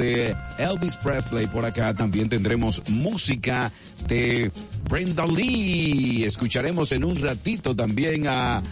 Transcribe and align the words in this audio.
de 0.00 0.34
Elvis 0.58 0.96
Presley 0.96 1.46
por 1.46 1.64
acá. 1.64 1.92
También 1.94 2.28
tendremos 2.28 2.82
música 2.88 3.70
de 4.08 4.50
Brenda 4.88 5.26
Lee. 5.26 6.24
Escucharemos 6.24 6.90
en 6.92 7.04
un 7.04 7.16
ratito 7.16 7.76
también 7.76 8.26
a 8.26 8.62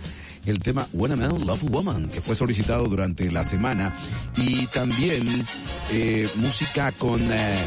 el 0.46 0.58
tema 0.60 0.86
When 0.92 1.12
a 1.12 1.16
Man 1.16 1.46
Love 1.46 1.64
Woman, 1.64 2.08
que 2.08 2.22
fue 2.22 2.34
solicitado 2.34 2.84
durante 2.84 3.30
la 3.30 3.44
semana. 3.44 3.94
Y 4.36 4.66
también 4.68 5.26
eh, 5.92 6.26
música 6.36 6.92
con 6.92 7.20
eh, 7.20 7.58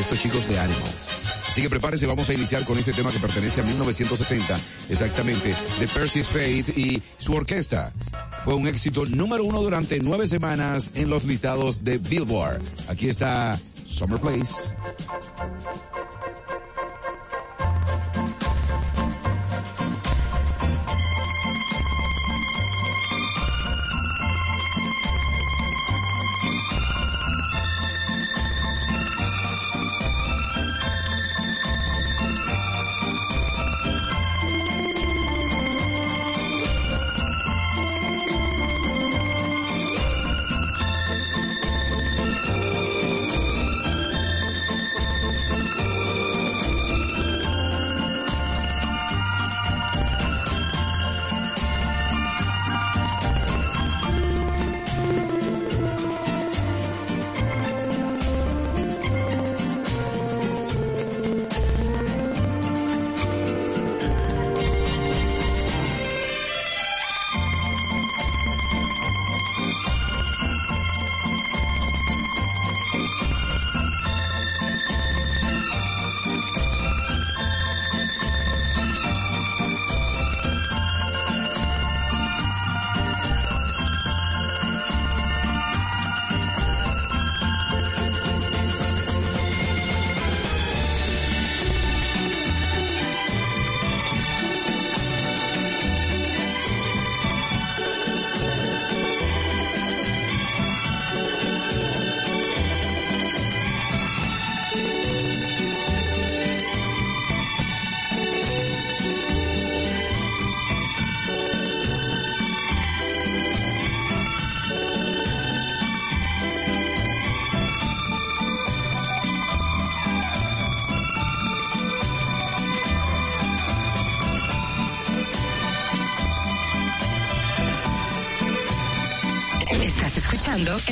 estos 0.00 0.20
chicos 0.20 0.48
de 0.48 0.58
Animals. 0.58 1.20
Así 1.48 1.62
que 1.62 1.70
prepárese, 1.70 2.06
vamos 2.06 2.28
a 2.28 2.34
iniciar 2.34 2.64
con 2.64 2.76
este 2.78 2.92
tema 2.92 3.12
que 3.12 3.20
pertenece 3.20 3.60
a 3.60 3.64
1960, 3.64 4.58
exactamente, 4.88 5.54
de 5.78 5.86
Percy's 5.86 6.26
Faith 6.26 6.76
y 6.76 7.00
su 7.18 7.32
orquesta. 7.32 7.92
Fue 8.44 8.54
un 8.54 8.66
éxito 8.66 9.06
número 9.06 9.42
uno 9.42 9.62
durante 9.62 9.98
nueve 10.00 10.28
semanas 10.28 10.90
en 10.94 11.08
los 11.08 11.24
listados 11.24 11.82
de 11.82 11.96
Billboard. 11.96 12.60
Aquí 12.88 13.08
está 13.08 13.58
Summer 13.86 14.20
Place. 14.20 14.54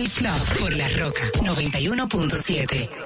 Club 0.09 0.59
por 0.59 0.75
La 0.75 0.89
Roca 0.89 1.31
91.7. 1.43 3.02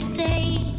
stay. 0.00 0.69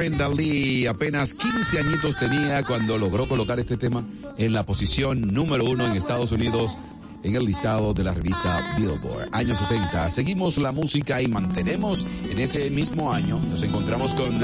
Brenda 0.00 0.30
Lee. 0.30 0.86
Apenas 0.86 1.34
15 1.34 1.78
añitos 1.78 2.16
tenía 2.16 2.64
cuando 2.64 2.96
logró 2.96 3.28
colocar 3.28 3.60
este 3.60 3.76
tema 3.76 4.02
en 4.38 4.54
la 4.54 4.64
posición 4.64 5.20
número 5.20 5.66
uno 5.66 5.86
en 5.86 5.92
Estados 5.92 6.32
Unidos 6.32 6.78
en 7.22 7.36
el 7.36 7.44
listado 7.44 7.92
de 7.92 8.02
la 8.04 8.14
revista 8.14 8.76
Billboard. 8.78 9.28
Año 9.30 9.54
60. 9.54 10.08
Seguimos 10.08 10.56
la 10.56 10.72
música 10.72 11.20
y 11.20 11.28
mantenemos 11.28 12.06
en 12.30 12.38
ese 12.38 12.70
mismo 12.70 13.12
año. 13.12 13.38
Nos 13.50 13.62
encontramos 13.62 14.14
con 14.14 14.38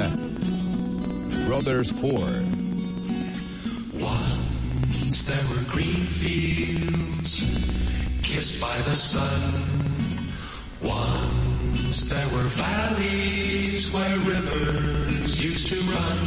Brothers 1.48 1.90
Ford. 1.90 2.44
Once 3.98 5.24
there 5.24 5.42
were 5.48 5.64
green 5.72 6.04
fields 6.20 7.46
kissed 8.22 8.60
by 8.60 8.76
the 8.90 8.94
sun. 8.94 9.22
Once 10.82 12.04
there 12.10 12.28
were 12.34 12.44
valleys 12.50 13.90
where 13.90 14.18
rivers 14.18 15.05
to 15.66 15.82
run. 15.82 16.18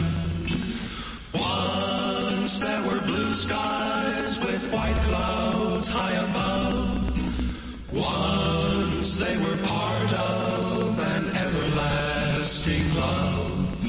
Once 1.33 2.59
there 2.59 2.81
were 2.89 2.99
blue 3.05 3.33
skies 3.33 4.37
with 4.39 4.73
white 4.73 5.01
clouds 5.07 5.87
high 5.87 6.17
above. 6.27 7.93
Once 7.93 9.17
they 9.17 9.37
were 9.37 9.57
part 9.65 10.11
of 10.13 10.99
an 10.99 11.29
everlasting 11.37 12.95
love. 12.95 13.79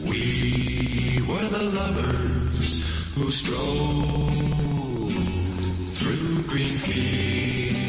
We 0.00 1.22
were 1.26 1.48
the 1.58 1.64
lovers 1.80 2.68
who 3.16 3.30
strolled 3.32 5.12
through 5.98 6.42
green 6.44 6.76
fields. 6.78 7.87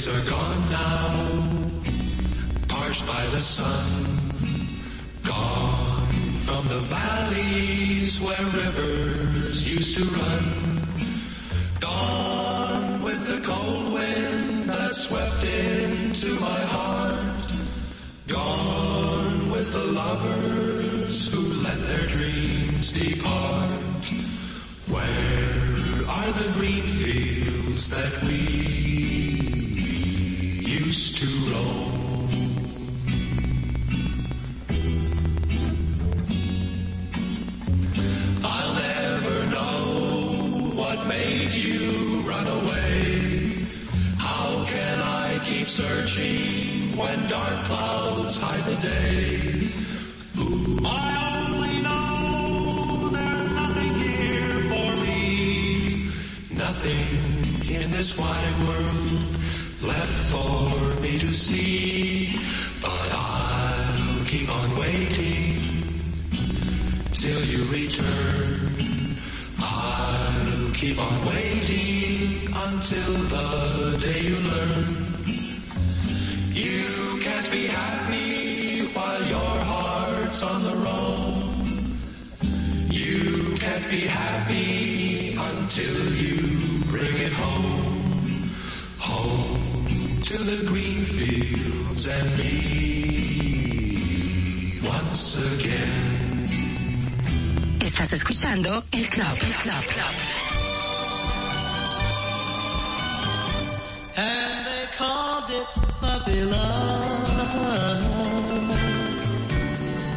Fields 0.00 0.06
are 0.08 0.30
gone 0.30 0.70
now, 0.70 1.12
parched 2.68 3.06
by 3.06 3.26
the 3.32 3.40
sun, 3.40 4.04
gone 5.24 6.06
from 6.44 6.66
the 6.68 6.80
valleys 6.80 8.20
where 8.20 8.44
rivers 8.52 9.74
used 9.74 9.96
to 9.96 10.04
run, 10.04 10.80
gone 11.80 13.02
with 13.02 13.26
the 13.26 13.46
cold 13.46 13.92
wind 13.92 14.68
that 14.68 14.94
swept 14.94 15.44
into 15.44 16.40
my 16.40 16.60
heart, 16.74 17.52
gone 18.28 19.50
with 19.50 19.72
the 19.72 19.84
lovers 19.84 21.32
who 21.32 21.62
let 21.62 21.78
their 21.78 22.06
dreams 22.08 22.92
depart. 22.92 23.70
Where 24.94 26.06
are 26.08 26.32
the 26.32 26.52
green 26.56 26.82
fields 26.82 27.90
that 27.90 28.22
we 28.22 28.89
used 30.90 31.18
to 31.18 31.26
roam? 31.50 31.92
I'll 38.42 38.74
never 38.74 39.36
know 39.54 40.74
what 40.80 41.06
made 41.06 41.52
you 41.52 42.22
run 42.22 42.46
away. 42.58 43.66
How 44.18 44.64
can 44.64 44.98
I 45.00 45.38
keep 45.44 45.68
searching 45.68 46.96
when 46.96 47.18
dark 47.28 47.58
clouds 47.68 48.36
hide 48.36 48.64
the 48.72 48.78
day? 48.82 49.70
I 51.04 51.08
only 51.36 51.76
know 51.86 53.10
there's 53.16 53.48
nothing 53.62 53.94
here 54.06 54.58
for 54.72 54.88
me. 55.04 55.20
Nothing 56.66 57.06
in 57.76 57.92
this 57.92 58.18
wide 58.18 58.56
world 58.66 59.19
left 59.82 60.26
for 60.32 61.00
me 61.00 61.18
to 61.18 61.32
see. 61.34 62.36
But 62.82 63.08
I'll 63.12 64.24
keep 64.26 64.48
on 64.48 64.76
waiting 64.76 65.56
till 67.12 67.42
you 67.44 67.64
return. 67.72 69.16
I'll 69.58 70.72
keep 70.74 70.98
on 71.00 71.26
waiting 71.26 72.48
until 72.52 73.12
the 73.34 73.98
day 74.00 74.20
you 74.20 74.36
learn. 74.52 74.96
You 76.52 77.20
can't 77.20 77.50
be 77.50 77.66
happy 77.66 78.82
while 78.94 79.24
your 79.24 79.64
heart's 79.72 80.42
on 80.42 80.62
the 80.62 80.76
roam. 80.76 81.98
You 82.90 83.56
can't 83.56 83.88
be 83.88 84.00
happy 84.00 84.89
the 90.44 90.64
green 90.66 91.04
fields 91.04 92.06
and 92.06 92.38
me 92.38 92.52
once 94.82 95.36
again. 95.54 96.48
Estás 97.80 98.12
escuchando 98.12 98.84
El 98.92 99.08
Club. 99.08 99.36
El 99.42 99.52
Club. 99.54 99.84
and 104.16 104.66
they 104.66 104.86
called 104.96 105.50
it 105.50 105.66
puppy 106.00 106.42
love. 106.44 107.26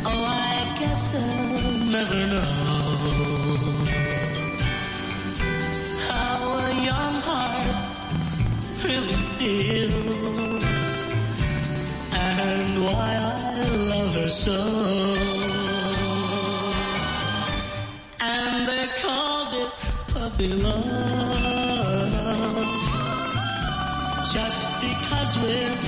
Oh, 0.06 0.26
I 0.26 0.78
guess 0.80 1.08
they'll 1.14 1.86
never 1.92 2.28
know 2.28 3.83
really 8.84 9.24
feels 9.38 11.08
and 12.14 12.84
why 12.84 13.10
I 13.16 13.68
love 13.92 14.14
her 14.16 14.30
so. 14.30 14.60
And 18.20 18.68
they 18.68 18.88
called 19.02 19.54
it 19.64 19.72
puppy 20.14 20.48
love 20.48 21.84
just 24.34 24.74
because 24.82 25.38
we're 25.44 25.80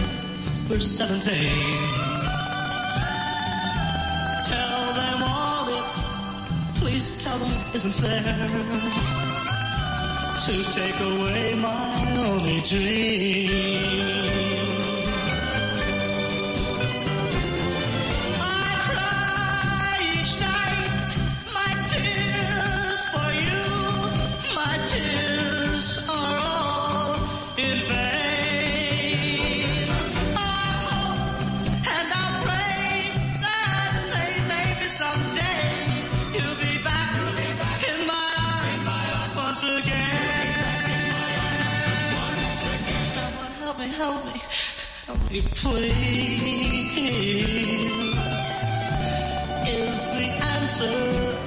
we're 0.69 0.79
17. 0.79 1.33
Tell 4.47 4.93
them 5.01 5.23
all 5.23 5.67
it, 5.79 5.91
please 6.79 7.11
tell 7.17 7.37
them 7.37 7.51
it 7.51 7.75
isn't 7.75 7.93
fair 7.93 9.24
to 10.45 10.63
take 10.65 10.99
away 10.99 11.55
my 11.55 12.27
only 12.27 12.61
dream. 12.61 14.44
Help 43.95 44.25
me, 44.25 44.41
help 45.07 45.31
me, 45.31 45.41
please. 45.41 46.95
Is 49.67 49.99
the 50.15 50.25
answer 50.53 51.37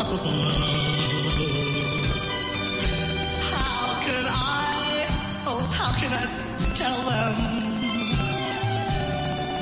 up 0.00 0.08
above? 0.08 0.64
How 3.52 3.86
can 4.06 4.24
I, 4.26 5.06
oh, 5.46 5.62
how 5.78 5.92
can 6.00 6.12
I 6.12 6.24
tell 6.80 7.00
them 7.12 7.34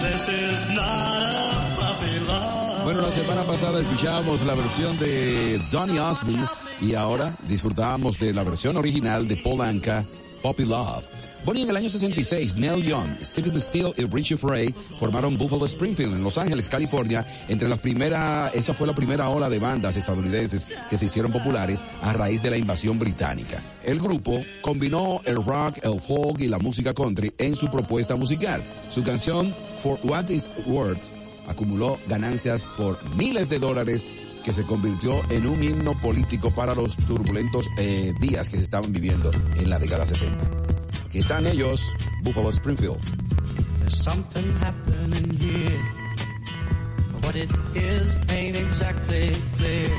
this 0.01 0.29
is 0.29 0.71
not 0.71 1.23
a 1.23 1.75
puppy 1.77 2.19
love? 2.21 2.85
Bueno, 2.85 3.03
la 3.03 3.11
semana 3.11 3.43
pasada 3.43 3.81
escuchábamos 3.81 4.45
la 4.45 4.55
versión 4.55 4.99
de 4.99 5.61
Donny 5.73 5.99
Osmond 5.99 6.49
y 6.81 6.95
ahora 6.95 7.37
disfrutábamos 7.49 8.19
de 8.21 8.33
la 8.33 8.45
versión 8.45 8.77
original 8.77 9.27
de 9.27 9.37
Paul 9.37 9.61
Anka, 9.63 10.05
Poppy 10.43 10.65
Love. 10.65 11.22
Y 11.45 11.61
en 11.61 11.69
el 11.69 11.77
año 11.77 11.91
66, 11.91 12.57
Neil 12.57 12.83
Young, 12.83 13.19
Stephen 13.21 13.61
Steele 13.61 13.93
y 13.99 14.05
Richie 14.07 14.39
Frey 14.39 14.75
formaron 14.99 15.37
Buffalo 15.37 15.67
Springfield 15.67 16.15
en 16.15 16.25
Los 16.25 16.39
Ángeles, 16.39 16.67
California. 16.69 17.27
Entre 17.49 17.69
las 17.69 17.79
primeras, 17.79 18.55
esa 18.55 18.73
fue 18.73 18.87
la 18.87 18.95
primera 18.95 19.29
ola 19.29 19.51
de 19.51 19.59
bandas 19.59 19.97
estadounidenses 19.97 20.73
que 20.89 20.97
se 20.97 21.07
hicieron 21.07 21.31
populares 21.31 21.81
a 22.03 22.15
raíz 22.15 22.43
de 22.43 22.51
la 22.51 22.57
invasión 22.57 22.99
británica. 22.99 23.63
El 23.85 23.99
grupo 23.99 24.43
combinó 24.63 25.21
el 25.27 25.45
rock, 25.45 25.79
el 25.83 26.01
folk 26.01 26.41
y 26.41 26.49
la 26.49 26.59
música 26.59 26.95
country 26.95 27.35
en 27.37 27.55
su 27.55 27.71
propuesta 27.71 28.17
musical. 28.17 28.63
Su 28.89 29.03
canción 29.03 29.55
For 29.83 29.99
What 30.05 30.31
Is 30.31 30.51
Worth 30.67 31.03
acumuló 31.49 31.99
ganancias 32.09 32.65
por 32.79 32.99
miles 33.17 33.51
de 33.51 33.59
dólares 33.59 34.07
que 34.43 34.55
se 34.55 34.65
convirtió 34.65 35.21
en 35.31 35.47
un 35.47 35.63
himno 35.63 36.01
político 36.01 36.53
para 36.55 36.75
los 36.75 36.97
turbulentos 36.97 37.69
eh, 37.79 38.15
días 38.21 38.49
que 38.49 38.57
se 38.57 38.63
estaban 38.63 38.91
viviendo 38.91 39.31
en 39.55 39.69
la 39.69 39.79
década 39.79 40.07
60. 40.07 40.82
Aquí 41.13 41.19
están 41.19 41.47
ellos, 41.47 41.93
Buffalo 42.23 42.51
Springfield. 42.51 42.99
There's 43.81 44.03
something 44.03 44.51
happening 44.61 45.29
here. 45.37 45.79
What 47.21 47.37
it 47.37 47.51
is 47.75 48.17
ain't 48.31 48.57
exactly 48.57 49.37
clear. 49.59 49.91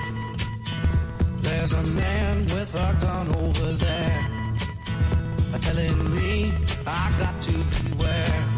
There's 1.42 1.72
a 1.72 1.84
man 1.84 2.46
with 2.46 2.74
a 2.74 2.98
gun 3.00 3.30
over 3.36 3.74
there. 3.74 4.28
Telling 5.62 6.16
me 6.16 6.52
I 6.88 7.14
got 7.20 7.40
to 7.44 7.52
beware. 7.52 8.50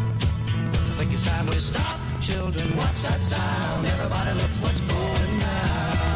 Think 0.96 1.12
it's 1.12 1.26
time 1.26 1.46
we 1.48 1.58
stop, 1.58 2.00
children. 2.22 2.74
What's 2.74 3.02
that 3.02 3.22
sound? 3.22 3.84
Everybody 3.86 4.32
look 4.32 4.50
what's 4.62 4.80
going 4.80 5.40
down. 5.40 6.15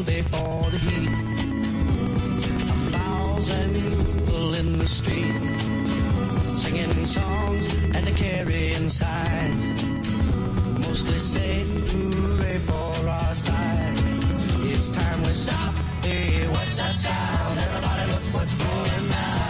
Field 0.00 0.06
day 0.06 0.22
for 0.22 0.70
the 0.70 0.78
heat. 0.78 1.08
A 2.60 2.76
thousand 2.96 3.74
people 3.74 4.54
in 4.54 4.78
the 4.78 4.86
street 4.86 5.34
singing 6.56 7.04
songs 7.04 7.74
and 7.94 8.08
a 8.08 8.12
carrying 8.12 8.88
signs. 8.88 9.84
Mostly 10.86 11.18
say 11.18 11.64
hooray 11.64 12.58
for 12.60 13.08
our 13.08 13.34
side. 13.34 13.94
It's 14.72 14.88
time 14.90 15.20
we 15.20 15.28
stop. 15.28 15.74
Hey, 16.02 16.46
what's 16.48 16.76
that 16.76 16.96
sound? 16.96 17.58
Everybody 17.58 18.12
look 18.12 18.34
what's 18.34 18.54
going 18.54 19.08
down. 19.10 19.49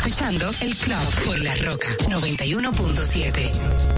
escuchando 0.00 0.50
El 0.62 0.74
Club 0.76 1.24
por 1.26 1.38
La 1.42 1.54
Roca 1.56 1.88
91.7. 2.08 3.89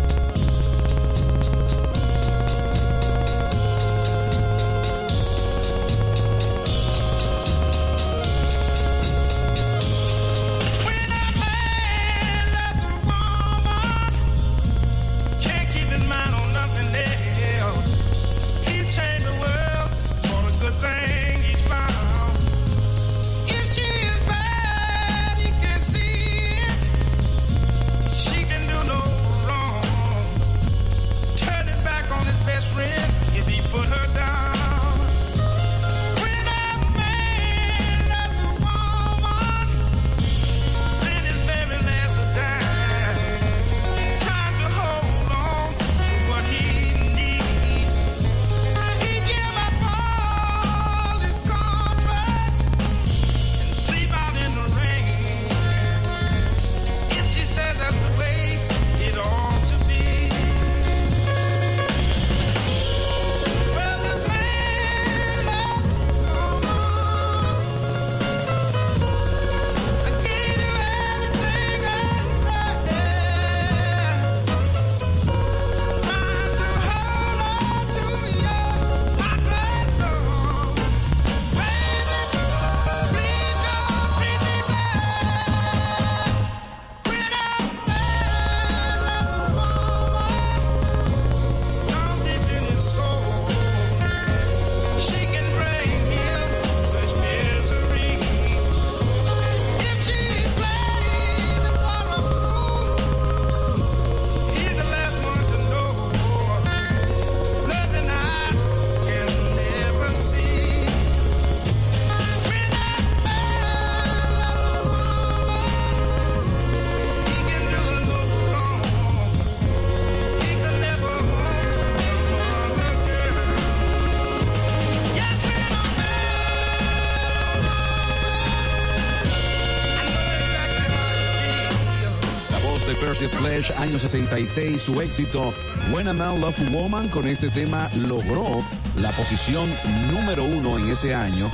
Flesh, 133.62 133.78
año 133.78 133.98
66, 133.98 134.80
su 134.80 135.00
éxito 135.00 135.52
When 135.92 136.08
a 136.08 136.12
Man 136.12 136.40
Love 136.40 136.58
Woman 136.72 137.08
con 137.08 137.26
este 137.26 137.48
tema 137.50 137.90
logró 138.08 138.64
la 138.96 139.10
posición 139.12 139.68
número 140.12 140.44
uno 140.44 140.78
en 140.78 140.88
ese 140.88 141.14
año. 141.14 141.50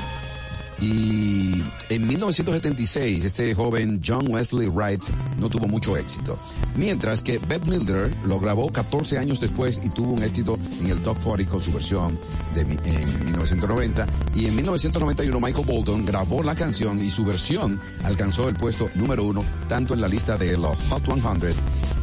Y 0.80 1.60
en 1.88 2.06
1976 2.06 3.24
este 3.24 3.52
joven 3.52 4.00
John 4.06 4.28
Wesley 4.28 4.68
Wright 4.68 5.02
no 5.38 5.50
tuvo 5.50 5.66
mucho 5.66 5.96
éxito. 5.96 6.38
Mientras 6.76 7.22
que 7.22 7.38
Beth 7.38 7.64
Milder 7.64 8.14
lo 8.24 8.38
grabó 8.38 8.70
14 8.70 9.18
años 9.18 9.40
después 9.40 9.80
y 9.84 9.88
tuvo 9.90 10.12
un 10.12 10.22
éxito 10.22 10.56
en 10.80 10.90
el 10.90 11.02
Top 11.02 11.18
40 11.22 11.50
con 11.50 11.60
su 11.60 11.72
versión 11.72 12.16
de, 12.54 12.60
en 12.60 13.24
1990. 13.24 14.06
Y 14.36 14.46
en 14.46 14.54
1991 14.54 15.40
Michael 15.40 15.66
Bolton 15.66 16.06
grabó 16.06 16.44
la 16.44 16.54
canción 16.54 17.04
y 17.04 17.10
su 17.10 17.24
versión 17.24 17.80
alcanzó 18.04 18.48
el 18.48 18.54
puesto 18.54 18.88
número 18.94 19.24
uno 19.24 19.44
tanto 19.68 19.94
en 19.94 20.00
la 20.00 20.08
lista 20.08 20.38
de 20.38 20.56
los 20.56 20.78
Hot 20.90 21.04
100 21.04 21.22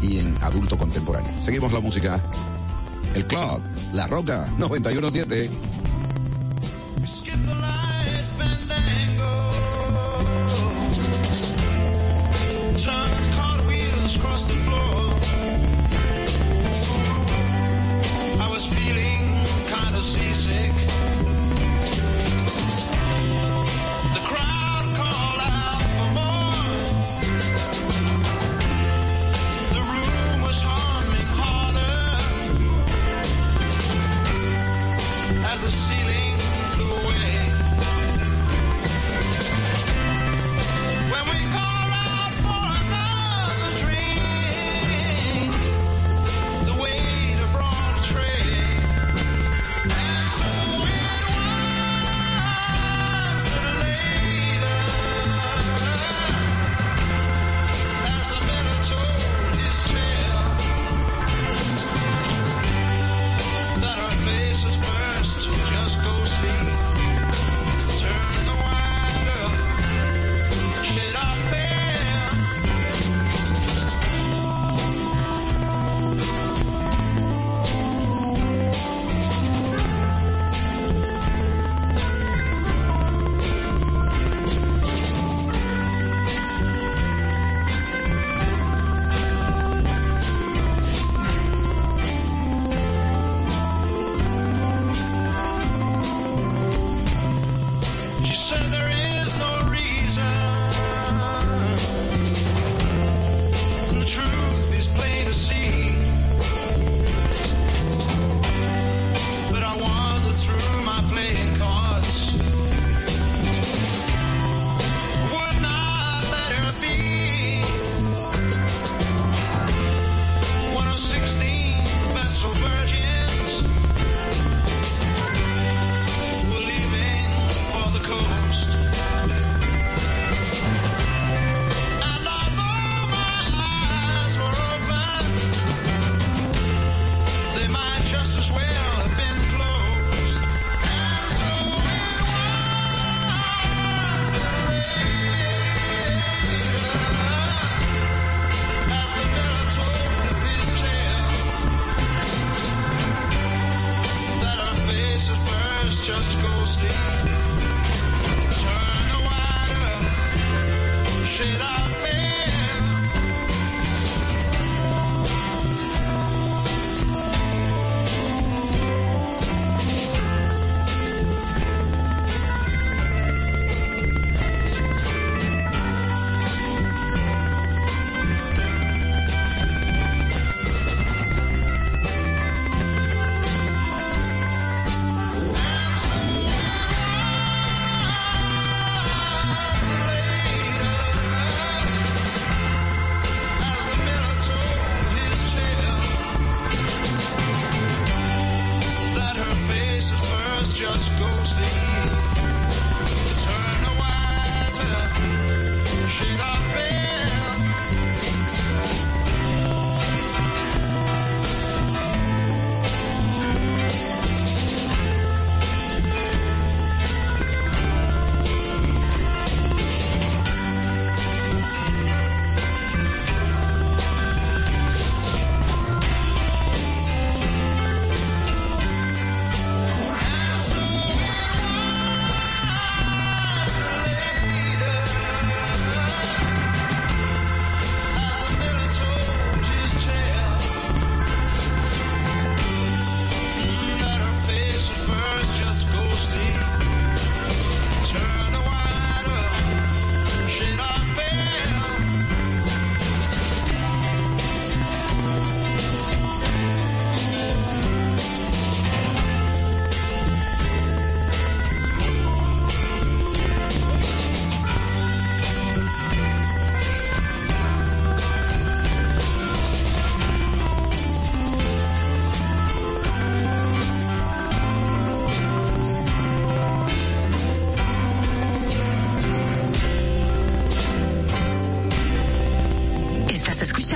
y 0.02 0.20
en 0.20 0.36
adulto 0.42 0.78
contemporáneo. 0.78 1.32
Seguimos 1.44 1.72
la 1.72 1.80
música. 1.80 2.22
El 3.14 3.25
Club, 3.25 3.62
La 3.94 4.08
Roca, 4.08 4.48
917. 4.58 5.50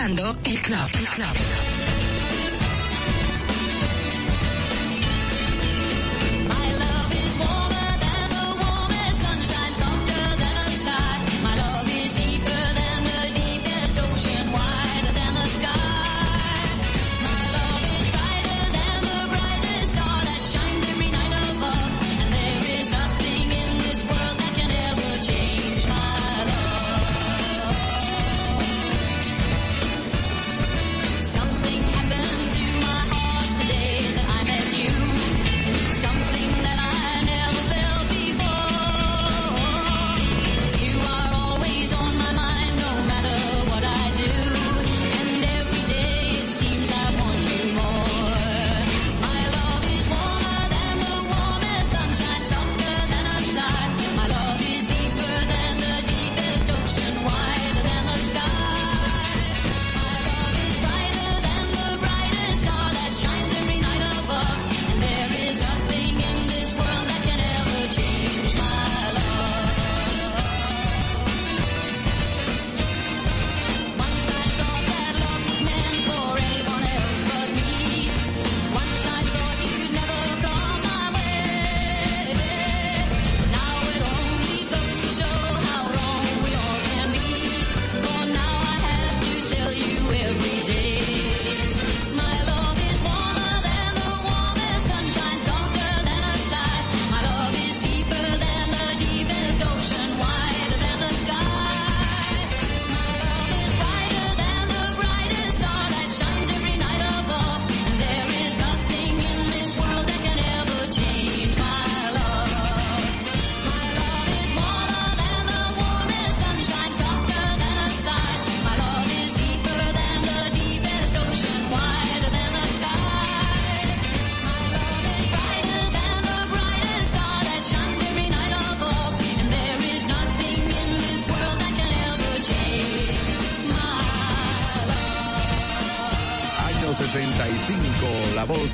escuchando 0.09 0.35
El 0.43 0.61
Club. 0.61 0.89
El 0.99 1.07
Club. 1.09 1.58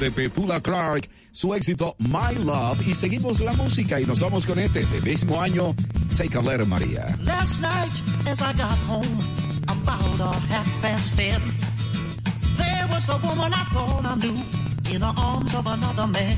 De 0.06 0.12
Petula 0.12 0.62
Clark, 0.62 1.10
su 1.32 1.56
éxito 1.56 1.96
My 1.98 2.36
Love. 2.44 2.88
Y 2.88 2.94
seguimos 2.94 3.40
la 3.40 3.54
música 3.54 4.00
y 4.00 4.06
nos 4.06 4.20
vamos 4.20 4.46
con 4.46 4.60
este, 4.60 4.86
de 4.86 5.02
mismo 5.02 5.42
año, 5.42 5.74
Take 6.16 6.38
a 6.38 6.42
Letter 6.42 6.68
María. 6.68 7.18
Last 7.24 7.62
night, 7.62 8.04
as 8.28 8.40
I 8.40 8.54
got 8.54 8.78
home, 8.88 9.18
about 9.68 10.20
a 10.22 10.40
half 10.54 10.68
past 10.82 11.18
ten, 11.18 11.42
there 12.58 12.88
was 12.92 13.08
the 13.08 13.18
woman 13.24 13.52
I 13.52 13.64
thought 13.74 14.06
I 14.06 14.16
knew 14.16 14.38
in 14.94 15.02
the 15.02 15.14
arms 15.18 15.56
of 15.56 15.66
another 15.66 16.08
man. 16.08 16.38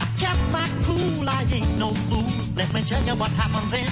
I 0.00 0.06
kept 0.16 0.40
my 0.52 0.68
cool, 0.84 1.28
I 1.28 1.44
ain't 1.52 1.78
no 1.78 1.90
fool. 2.08 2.30
Let 2.54 2.72
me 2.72 2.82
tell 2.82 3.02
you 3.02 3.16
what 3.16 3.30
happened 3.32 3.72
then. 3.72 3.90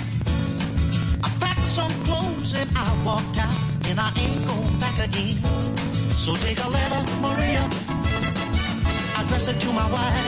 I 1.25 1.29
packed 1.41 1.67
some 1.67 1.93
clothes 2.05 2.55
and 2.55 2.71
I 2.77 3.05
walked 3.05 3.37
out, 3.37 3.57
and 3.89 3.99
I 3.99 4.13
ain't 4.17 4.47
going 4.47 4.79
back 4.79 4.97
again. 5.09 5.43
So 6.11 6.37
take 6.37 6.63
a 6.65 6.69
letter, 6.69 7.03
Maria, 7.21 7.69
address 9.31 9.47
it 9.47 9.61
to 9.61 9.73
my 9.73 9.89
wife. 9.93 10.27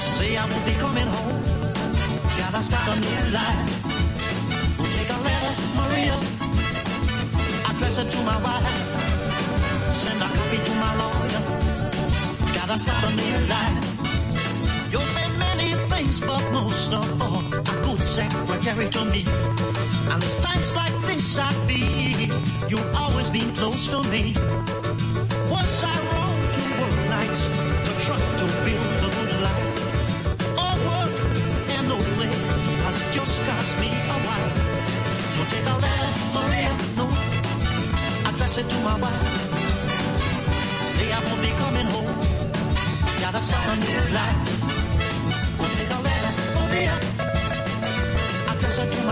Say 0.00 0.36
I 0.36 0.44
won't 0.48 0.64
be 0.64 0.72
coming 0.84 1.08
home. 1.08 1.42
Gotta 2.38 2.62
start 2.62 2.88
a 2.90 3.00
new 3.00 3.22
life. 3.34 3.68
We'll 4.78 4.92
take 4.98 5.10
a 5.10 5.18
letter, 5.26 5.52
Maria. 5.74 6.16
Address 7.68 7.98
it 7.98 8.08
to 8.12 8.18
my 8.22 8.38
wife. 8.46 8.70
Send 9.90 10.22
a 10.22 10.28
copy 10.38 10.58
to 10.68 10.72
my 10.84 10.92
lawyer. 11.02 11.42
Gotta 12.54 12.78
start 12.78 13.02
a 13.02 13.12
new 13.22 13.38
life. 13.54 13.84
You've 14.92 15.14
been 15.18 15.36
many 15.36 15.74
things, 15.90 16.20
but 16.20 16.42
most 16.52 16.92
of 16.92 17.20
all, 17.20 17.42
a 17.72 17.74
good 17.82 18.00
secretary 18.00 18.88
to 18.90 19.04
me. 19.06 19.24
And 20.12 20.22
it's 20.22 20.36
times 20.36 20.72
like 20.76 20.96
this 21.08 21.36
I 21.36 21.52
feel 21.66 22.30
you've 22.70 22.94
always 22.94 23.28
been 23.28 23.52
close 23.56 23.88
to 23.88 24.04
me. 24.04 24.34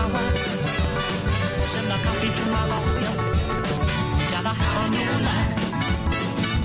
Send 0.05 1.87
a 1.87 1.97
copy 2.05 2.29
to 2.29 2.45
my 2.51 2.63
lawyer. 2.71 3.15
Gotta 4.31 4.53
a 4.53 4.89
new 4.93 5.13
life. 5.29 5.53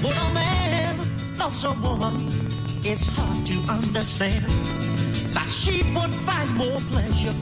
When 0.05 0.17
a 0.27 0.35
man 0.35 0.95
loves 1.39 1.65
a 1.65 1.73
woman, 1.73 2.17
it's 2.85 3.07
hard 3.07 3.47
to 3.47 3.57
understand 3.73 4.45
that 5.33 5.49
she 5.49 5.83
would 5.95 6.15
find 6.29 6.55
more 6.55 6.81
pleasure 6.93 7.35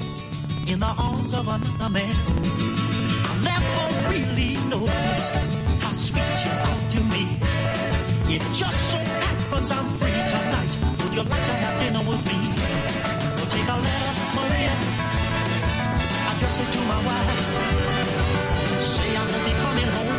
in 0.70 0.78
the 0.78 0.94
arms 0.98 1.34
of 1.34 1.48
another 1.48 1.90
man. 1.90 2.14
I 3.30 3.34
never 3.50 3.84
really 4.12 4.54
noticed 4.70 5.34
how 5.82 5.92
sweet 5.92 6.36
you 6.44 6.54
are 6.68 6.82
to 6.94 7.00
me. 7.12 7.24
It 8.34 8.42
just 8.54 8.80
so 8.92 8.98
happens 8.98 9.72
I'm 9.72 9.86
free 9.98 10.20
tonight. 10.32 10.78
Would 11.02 11.14
you 11.16 11.22
like 11.22 11.44
to 11.50 11.54
have 11.62 11.80
dinner 11.80 12.04
with 12.08 12.24
me? 12.28 12.37
Be 19.44 19.52
coming 19.62 19.88
home. 19.88 20.18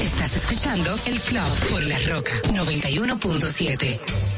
Estás 0.00 0.36
escuchando 0.36 0.96
El 1.06 1.20
Club 1.20 1.70
por 1.70 1.84
La 1.86 1.98
Roca 1.98 2.40
91.7. 2.52 4.37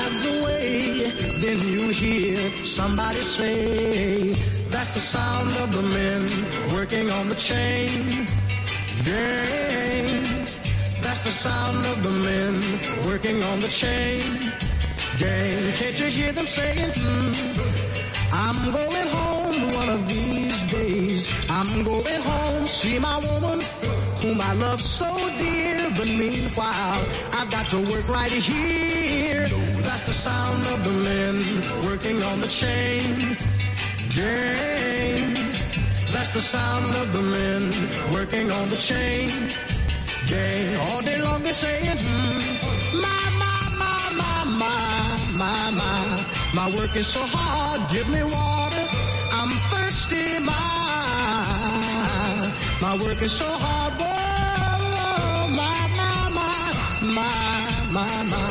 Then 1.41 1.57
you 1.57 1.89
hear 1.89 2.37
somebody 2.67 3.17
say, 3.17 4.31
that's 4.69 4.93
the 4.93 4.99
sound 4.99 5.49
of 5.57 5.73
the 5.73 5.81
men 5.81 6.21
working 6.71 7.09
on 7.09 7.29
the 7.29 7.35
chain 7.35 8.27
gang. 9.03 10.23
That's 11.01 11.23
the 11.23 11.31
sound 11.31 11.83
of 11.87 12.03
the 12.03 12.11
men 12.11 12.61
working 13.07 13.41
on 13.41 13.59
the 13.59 13.69
chain 13.69 14.21
gang. 15.17 15.73
Can't 15.79 15.99
you 15.99 16.09
hear 16.17 16.31
them 16.31 16.45
saying, 16.45 16.93
"Hmm, 16.93 17.33
I'm 18.31 18.71
going 18.71 19.07
home 19.17 19.73
one 19.73 19.89
of 19.89 20.07
these 20.07 20.59
days. 20.67 21.27
I'm 21.49 21.83
going 21.83 22.21
home, 22.21 22.63
see 22.65 22.99
my 22.99 23.17
woman 23.17 23.61
whom 24.21 24.39
I 24.39 24.53
love 24.53 24.79
so 24.79 25.09
dear. 25.39 25.89
But 25.97 26.07
meanwhile, 26.07 27.01
I've 27.33 27.49
got 27.49 27.67
to 27.69 27.79
work 27.91 28.07
right 28.07 28.31
here. 28.31 29.60
That's 30.03 30.17
the 30.17 30.29
sound 30.31 30.65
of 30.65 30.83
the 30.83 30.91
men 31.09 31.35
working 31.85 32.23
on 32.23 32.41
the 32.41 32.47
chain 32.47 33.37
gang. 34.15 35.35
That's 36.11 36.33
the 36.33 36.41
sound 36.41 36.95
of 36.95 37.13
the 37.13 37.21
men 37.21 37.71
working 38.11 38.49
on 38.51 38.71
the 38.71 38.77
chain 38.77 39.29
gang. 40.27 40.75
All 40.77 41.01
day 41.03 41.21
long 41.21 41.43
they're 41.43 41.53
saying, 41.53 41.99
my, 43.05 43.21
my, 43.43 43.59
my, 43.77 44.09
my, 44.21 44.43
my, 44.63 45.05
my, 45.37 45.69
my. 45.69 46.25
My 46.55 46.67
work 46.75 46.95
is 46.95 47.05
so 47.05 47.21
hard, 47.21 47.91
give 47.91 48.09
me 48.09 48.23
water. 48.23 48.85
I'm 49.37 49.51
thirsty, 49.69 50.39
my. 50.39 50.61
My 52.81 52.97
work 53.05 53.21
is 53.21 53.33
so 53.33 53.45
hard, 53.45 53.93
whoa, 54.01 54.07
oh, 54.09 55.47
my, 55.61 55.77
my, 55.99 56.17
my, 56.39 56.73
my, 57.13 57.93
my, 57.93 58.23
my. 58.31 58.50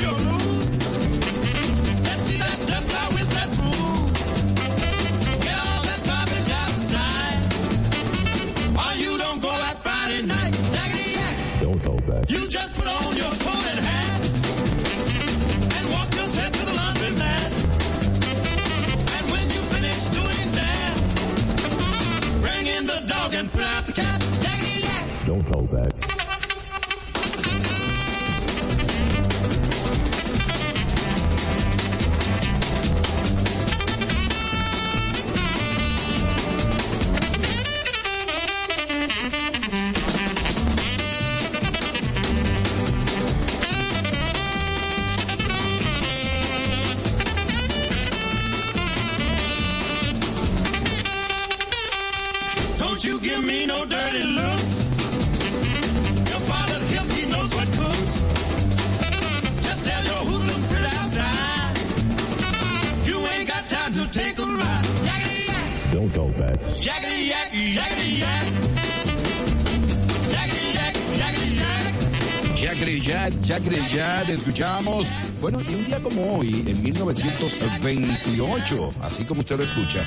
Jackery 73.51 73.83
Jad, 73.89 74.29
escuchamos. 74.29 75.11
Bueno, 75.41 75.59
y 75.59 75.75
un 75.75 75.83
día 75.83 75.99
como 75.99 76.37
hoy, 76.37 76.63
en 76.67 76.81
1928, 76.81 78.93
así 79.01 79.25
como 79.25 79.41
usted 79.41 79.57
lo 79.57 79.63
escucha, 79.63 80.05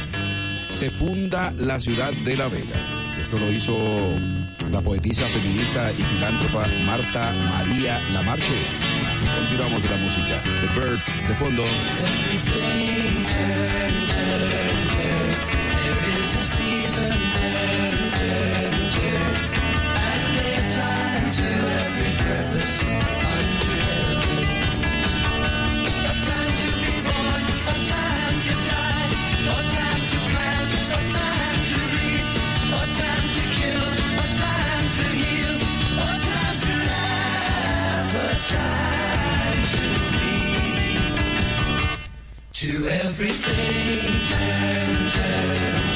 se 0.71 0.89
funda 0.89 1.53
la 1.59 1.79
ciudad 1.79 2.15
de 2.25 2.39
La 2.39 2.49
Vega. 2.49 2.81
Esto 3.21 3.39
lo 3.39 3.53
hizo 3.53 3.77
la 4.71 4.81
poetisa 4.81 5.29
feminista 5.29 5.93
y 5.93 6.01
filántropa 6.01 6.65
Marta 6.87 7.35
María 7.51 8.01
Lamarche. 8.15 8.65
Continuamos 9.41 9.91
la 9.91 9.99
música. 9.99 10.41
The 10.63 10.69
Birds, 10.81 11.15
de 11.29 11.35
fondo. 11.35 11.65
To 42.65 42.89
everything. 42.89 44.25
turn, 44.25 45.11
turn, 45.11 45.94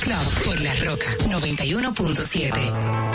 Club 0.00 0.44
por 0.44 0.60
La 0.60 0.72
Roca 0.74 1.16
91.7. 1.28 3.09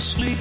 sleep. 0.00 0.37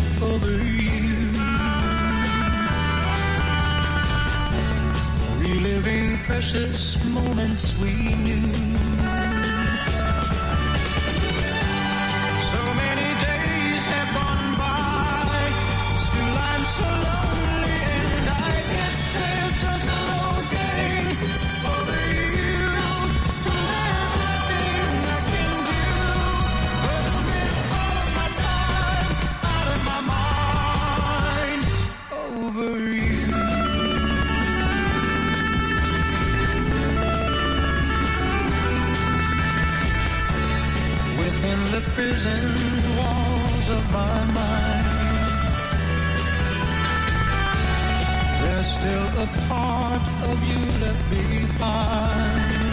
still 48.68 49.07
a 49.24 49.28
part 49.47 50.05
of 50.30 50.38
you 50.43 50.59
left 50.82 51.09
behind. 51.09 52.66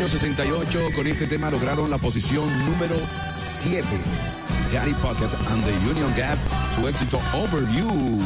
Año 0.00 0.08
68, 0.08 0.92
con 0.96 1.06
este 1.06 1.26
tema 1.26 1.50
lograron 1.50 1.90
la 1.90 1.98
posición 1.98 2.48
número 2.64 2.96
7. 3.58 3.84
Gary 4.72 4.94
Pocket 4.94 5.28
and 5.50 5.62
the 5.62 5.72
Union 5.90 6.10
Gap, 6.16 6.38
su 6.74 6.88
éxito 6.88 7.20
Over 7.34 7.68
You. 7.70 8.18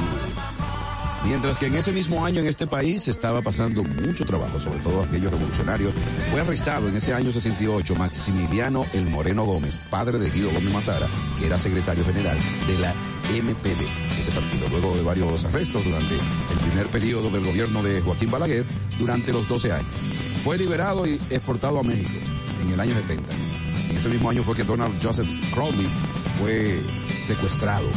Mientras 1.24 1.58
que 1.58 1.66
en 1.66 1.74
ese 1.74 1.92
mismo 1.92 2.24
año 2.24 2.38
en 2.42 2.46
este 2.46 2.68
país 2.68 3.08
estaba 3.08 3.42
pasando 3.42 3.82
mucho 3.82 4.24
trabajo, 4.24 4.60
sobre 4.60 4.78
todo 4.78 5.02
aquellos 5.02 5.32
revolucionarios, 5.32 5.92
fue 6.30 6.42
arrestado 6.42 6.86
en 6.86 6.96
ese 6.96 7.12
año 7.12 7.32
68 7.32 7.96
Maximiliano 7.96 8.86
El 8.92 9.08
Moreno 9.08 9.44
Gómez, 9.44 9.80
padre 9.90 10.20
de 10.20 10.30
Guido 10.30 10.50
Gómez 10.52 10.72
Mazara, 10.72 11.08
que 11.40 11.46
era 11.46 11.58
secretario 11.58 12.04
general 12.04 12.36
de 12.68 12.78
la 12.78 12.94
MPD, 13.32 13.82
ese 14.20 14.30
partido. 14.30 14.68
Luego 14.70 14.96
de 14.96 15.02
varios 15.02 15.44
arrestos 15.44 15.84
durante 15.84 16.14
el 16.14 16.68
primer 16.68 16.86
periodo 16.86 17.30
del 17.30 17.44
gobierno 17.44 17.82
de 17.82 18.00
Joaquín 18.00 18.30
Balaguer, 18.30 18.64
durante 19.00 19.32
los 19.32 19.48
12 19.48 19.72
años. 19.72 20.23
Fue 20.44 20.58
liberado 20.58 21.06
y 21.06 21.14
exportado 21.30 21.80
a 21.80 21.82
México 21.82 22.10
en 22.62 22.74
el 22.74 22.78
año 22.78 22.94
70. 22.94 23.32
En 23.88 23.96
ese 23.96 24.10
mismo 24.10 24.28
año 24.28 24.42
fue 24.42 24.54
que 24.54 24.62
Donald 24.62 24.94
Joseph 25.02 25.26
Crowley 25.54 25.88
fue 26.38 26.78
secuestrado 27.22 27.88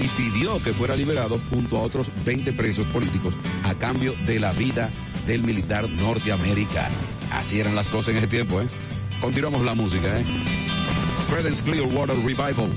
y 0.00 0.08
pidió 0.08 0.62
que 0.62 0.72
fuera 0.72 0.96
liberado 0.96 1.38
junto 1.50 1.76
a 1.76 1.82
otros 1.82 2.08
20 2.24 2.54
presos 2.54 2.86
políticos 2.86 3.34
a 3.64 3.74
cambio 3.74 4.14
de 4.26 4.40
la 4.40 4.52
vida 4.52 4.88
del 5.26 5.42
militar 5.42 5.86
norteamericano. 5.90 6.94
Así 7.32 7.60
eran 7.60 7.74
las 7.74 7.90
cosas 7.90 8.12
en 8.12 8.16
ese 8.16 8.28
tiempo, 8.28 8.62
¿eh? 8.62 8.66
Continuamos 9.20 9.60
la 9.62 9.74
música, 9.74 10.08
¿eh? 10.18 10.24
Creedence 11.28 11.62
Clearwater 11.62 12.16
Revival. 12.16 12.70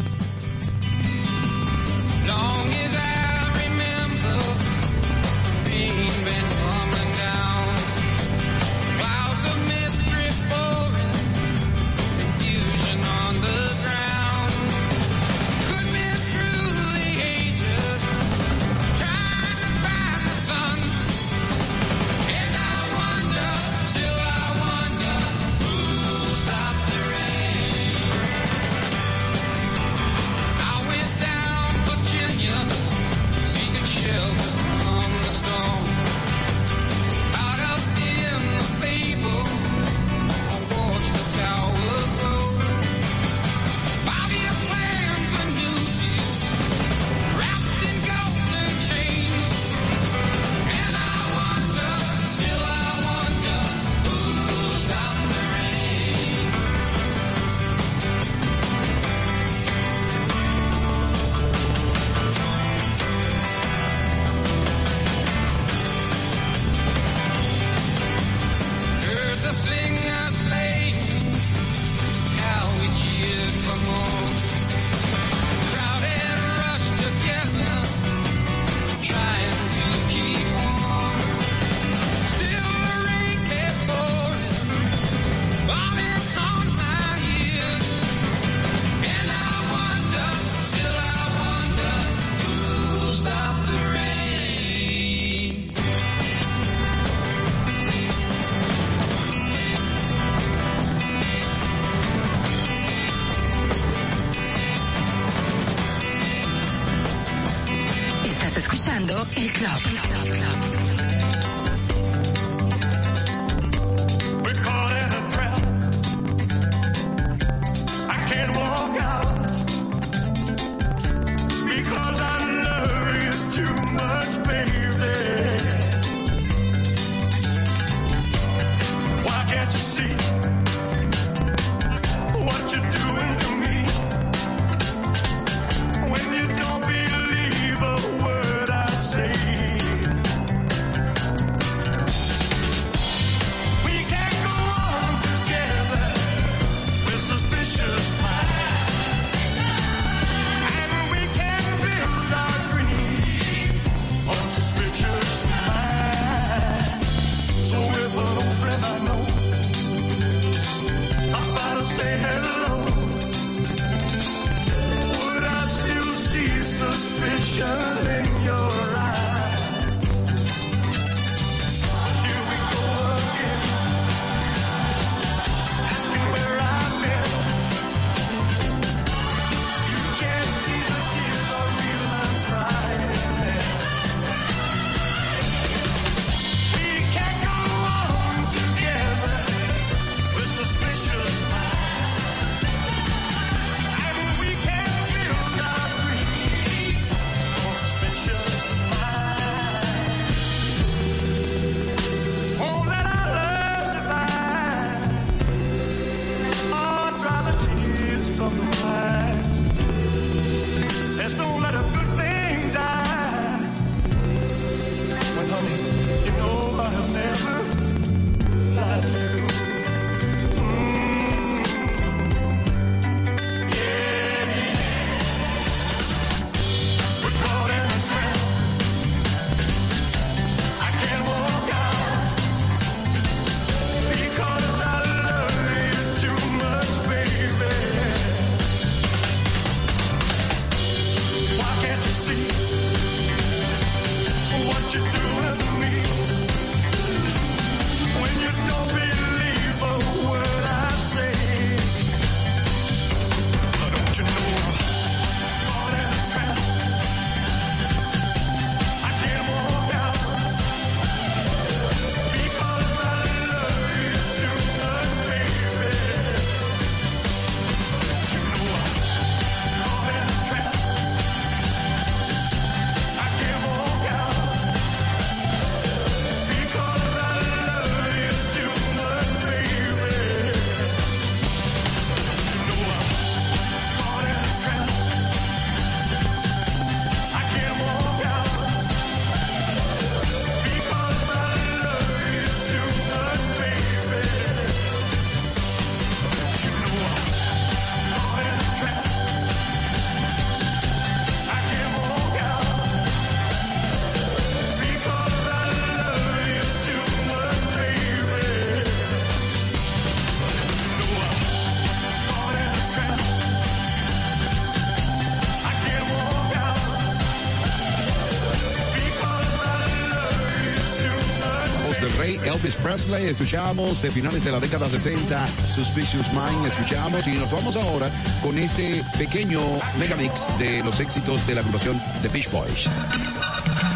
Presley, 322.95 323.27
escuchamos 323.27 324.01
de 324.01 324.09
finales 324.09 324.41
de 324.45 324.53
la 324.53 324.59
década 324.61 324.89
60, 324.89 325.47
Suspicious 325.75 326.31
Mind, 326.31 326.65
escuchamos 326.65 327.27
y 327.27 327.33
nos 327.33 327.51
vamos 327.51 327.75
ahora 327.75 328.09
con 328.41 328.57
este 328.57 329.03
pequeño 329.17 329.59
megamix 329.99 330.47
de 330.59 330.81
los 330.81 331.01
éxitos 331.01 331.45
de 331.45 331.55
la 331.55 331.59
agrupación 331.59 332.01
The 332.21 332.29
Beach 332.29 332.49
Boys. 332.51 332.87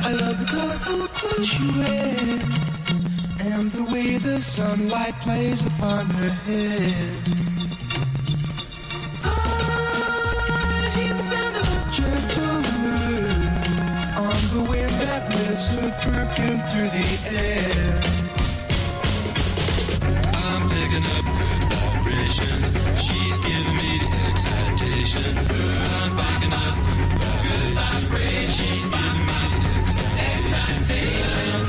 I 0.04 0.12
love 0.16 0.38
the 0.38 0.46
colorful 0.52 1.08
clothes 1.14 1.60
you 1.60 1.80
wear 1.80 2.42
and 3.56 3.72
the 3.72 3.84
way 3.84 4.18
the 4.18 4.42
sunlight 4.42 5.16
plays 5.22 5.66
upon 5.66 6.10
her 6.10 6.32
hair. 6.46 6.92
I 9.24 10.92
hear 10.96 11.14
the 11.14 11.24
sound 11.24 11.56
of 11.56 11.64
a 11.64 11.92
gentle 11.96 12.62
moon 12.84 13.48
on 14.18 14.36
the 14.54 14.70
wind 14.70 14.92
that 14.92 15.30
lifts 15.30 15.80
her 15.80 15.90
perfume 16.04 16.62
through 16.68 16.90
the 16.90 17.40
air. 17.40 18.19
picking 20.90 21.06
up 21.06 21.26
good 21.38 21.64
vibrations. 21.70 22.66
She's 23.00 23.38
giving 23.38 23.76
me 23.78 23.92
the 24.02 24.10
excitations. 24.28 25.48
I'm 25.48 26.12
picking 26.18 26.54
up 26.54 26.76
good 26.86 27.74
vibrations. 27.78 28.56
She's 28.58 28.90
giving 28.90 29.26
me 29.28 29.42
the 29.54 30.10
excitations. 30.34 31.69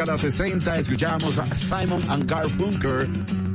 década 0.00 0.16
60 0.16 0.78
escuchamos 0.78 1.36
a 1.36 1.54
Simon 1.54 2.02
and 2.08 2.24
Garfunkel 2.24 3.02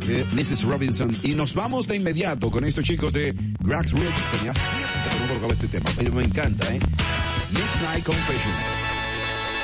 eh, 0.08 0.24
de 0.30 0.36
Mrs. 0.36 0.62
Robinson 0.62 1.12
y 1.24 1.34
nos 1.34 1.56
vamos 1.56 1.88
de 1.88 1.96
inmediato 1.96 2.52
con 2.52 2.64
estos 2.64 2.84
chicos 2.84 3.12
de 3.14 3.34
Grax 3.62 3.92
Rich. 3.94 4.16
Tenía 4.32 4.54
tiempo 4.54 5.34
que 5.34 5.48
no 5.48 5.54
este 5.54 5.68
tema, 5.68 5.90
pero 5.98 6.14
me 6.14 6.24
encanta, 6.24 6.72
¿eh? 6.72 6.80
Midnight 7.50 8.06
Confession. 8.06 8.54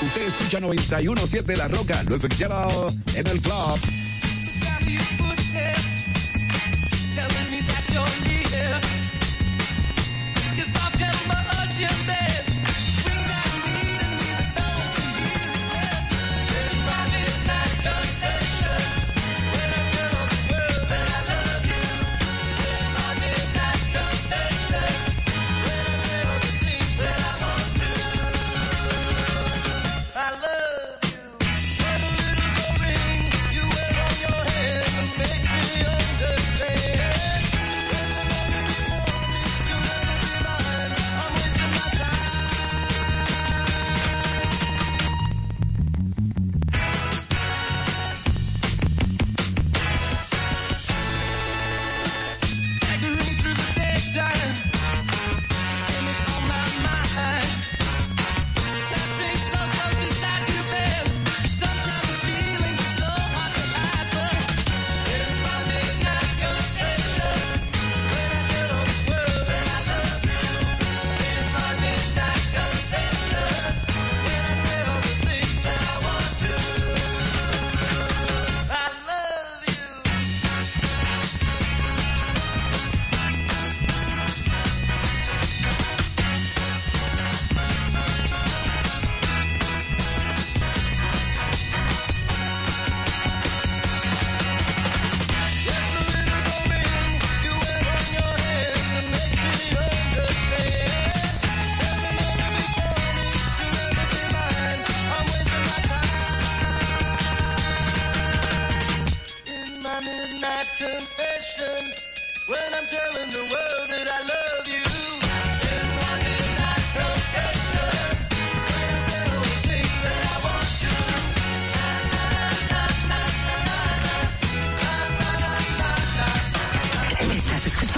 Usted 0.08 0.28
escucha 0.28 0.60
917 0.60 1.56
La 1.56 1.68
Roca, 1.68 2.02
lo 2.02 2.16
oficial 2.16 2.52
en 3.14 3.28
el 3.28 3.40
club. 3.42 3.80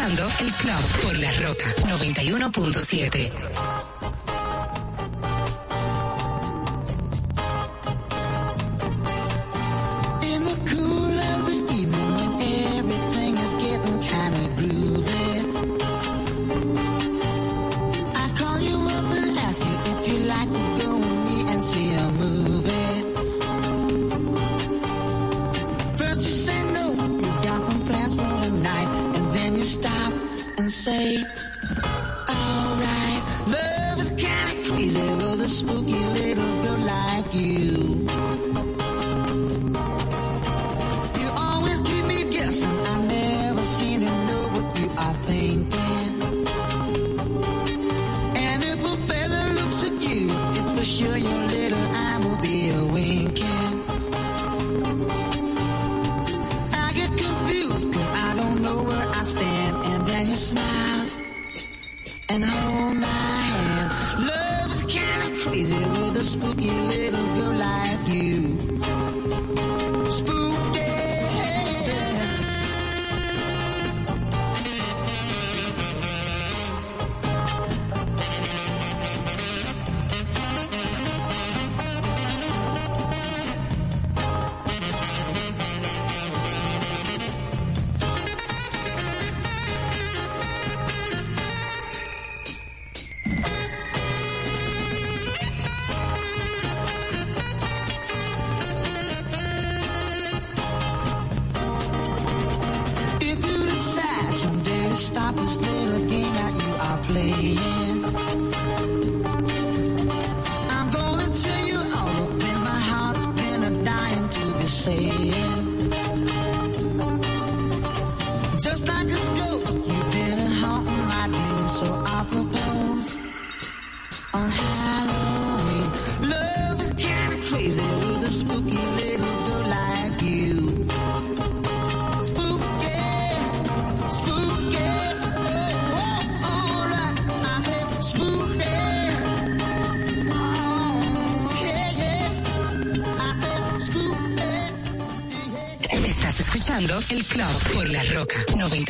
El 0.06 0.52
Club 0.56 1.02
por 1.02 1.18
La 1.18 1.32
Roca 1.32 1.74
91.7. 1.86 3.73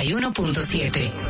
91.7. 0.04 1.23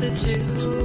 the 0.00 0.10
two. 0.14 0.79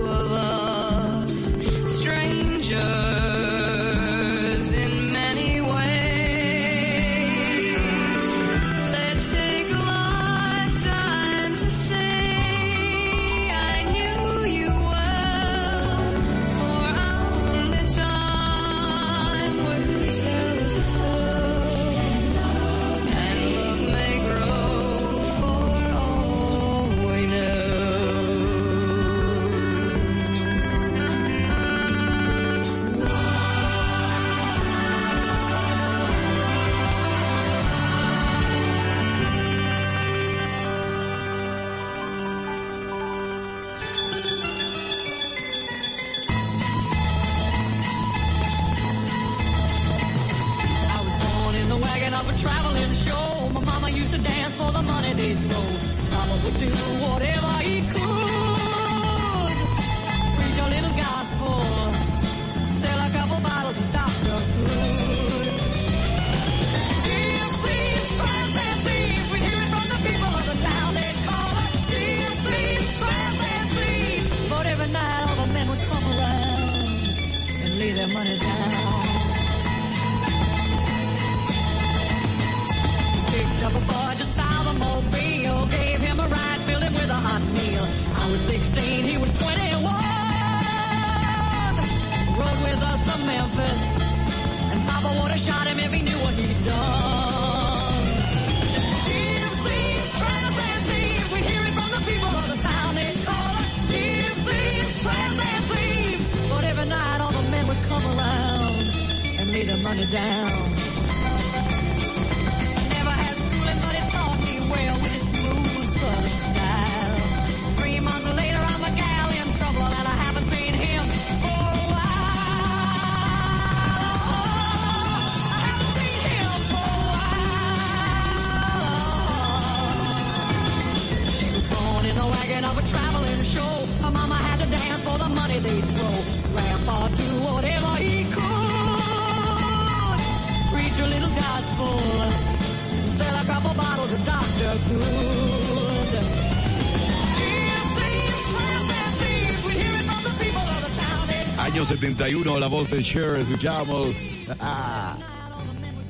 la 152.66 152.70
voz 152.72 152.90
de 152.90 153.04
Cher, 153.04 153.36
escuchamos. 153.36 154.38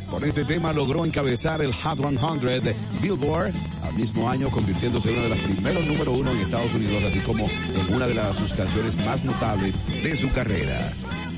Por 0.10 0.24
este 0.24 0.46
tema 0.46 0.72
logró 0.72 1.04
encabezar 1.04 1.62
el 1.62 1.74
Hot 1.74 1.98
100 2.00 2.64
de 2.64 2.74
Billboard 3.02 3.52
al 3.84 3.94
mismo 3.96 4.30
año, 4.30 4.50
convirtiéndose 4.50 5.10
en 5.10 5.16
una 5.16 5.24
de 5.24 5.30
las 5.32 5.40
primeros 5.40 5.86
número 5.86 6.14
uno 6.14 6.32
en 6.32 6.38
Estados 6.38 6.74
Unidos, 6.74 7.04
así 7.04 7.20
como 7.20 7.50
en 7.50 7.94
una 7.94 8.08
de 8.08 8.14
las 8.14 8.38
sus 8.38 8.54
canciones 8.54 8.96
más 9.06 9.26
notables 9.26 9.76
de 10.02 10.16
su 10.16 10.32
carrera. 10.32 10.80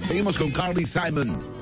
Seguimos 0.06 0.38
con 0.38 0.52
Carly 0.52 0.86
Simon. 0.86 1.57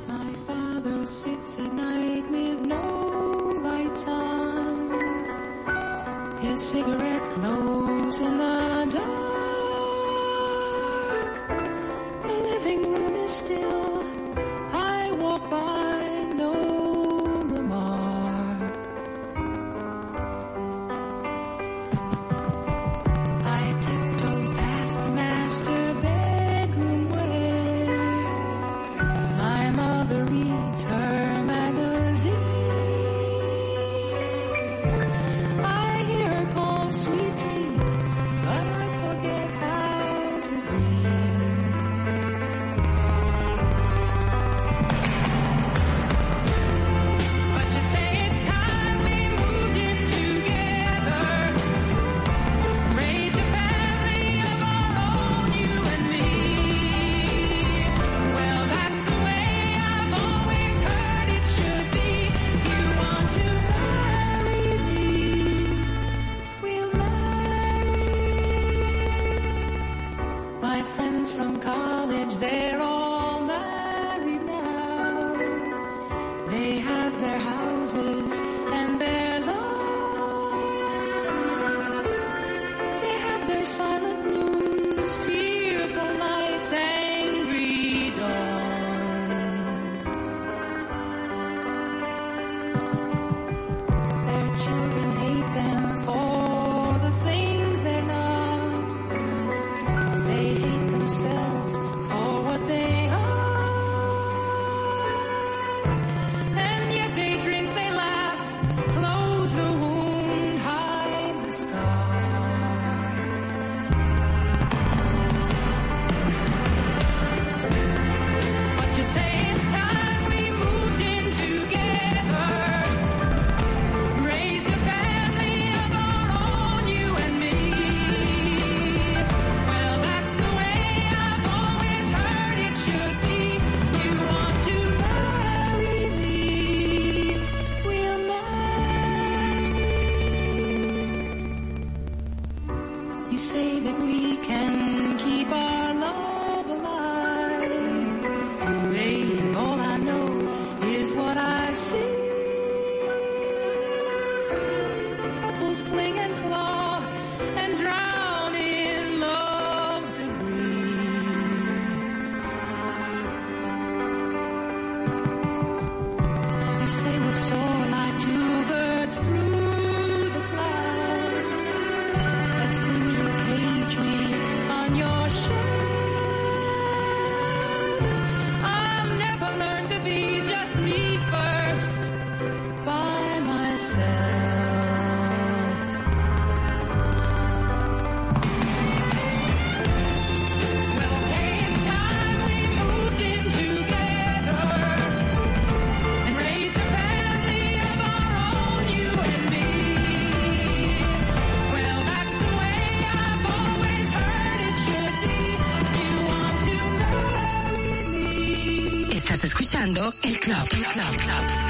escuchando 209.85 210.13
el 210.23 210.39
club. 210.39 210.67
El 210.71 210.85
club, 210.87 211.17
club. 211.17 211.64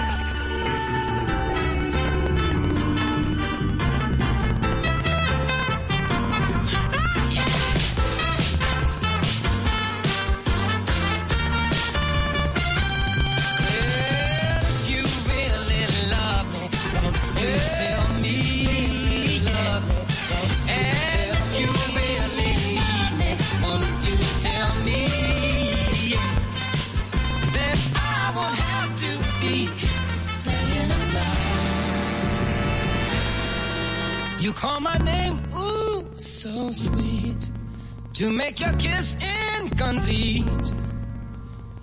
make 38.60 38.68
your 38.68 38.78
kiss 38.80 39.18
incomplete 39.60 40.74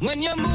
when 0.00 0.22
you 0.22 0.36
move. 0.36 0.51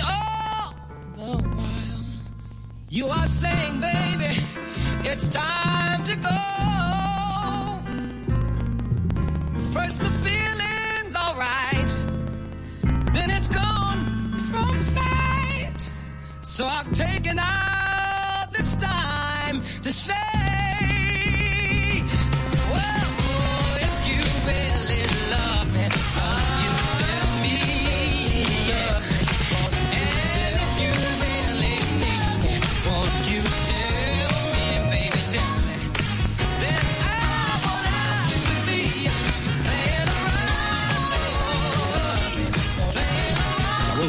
all 0.00 0.74
the 1.14 1.48
while. 1.48 2.04
You 2.88 3.08
are 3.08 3.26
saying, 3.26 3.80
baby, 3.80 4.42
it's 5.04 5.28
time 5.28 6.04
to 6.04 6.16
go. 6.16 6.30
First 9.72 10.00
the 10.00 10.10
feeling's 10.24 11.14
alright, 11.14 11.96
then 13.14 13.30
it's 13.30 13.48
gone 13.48 14.32
from 14.50 14.78
sight. 14.78 15.90
So 16.42 16.64
I've 16.64 16.92
taken 16.92 17.38
out 17.38 18.52
this 18.52 18.74
time 18.74 19.62
to 19.82 19.92
say. 19.92 20.35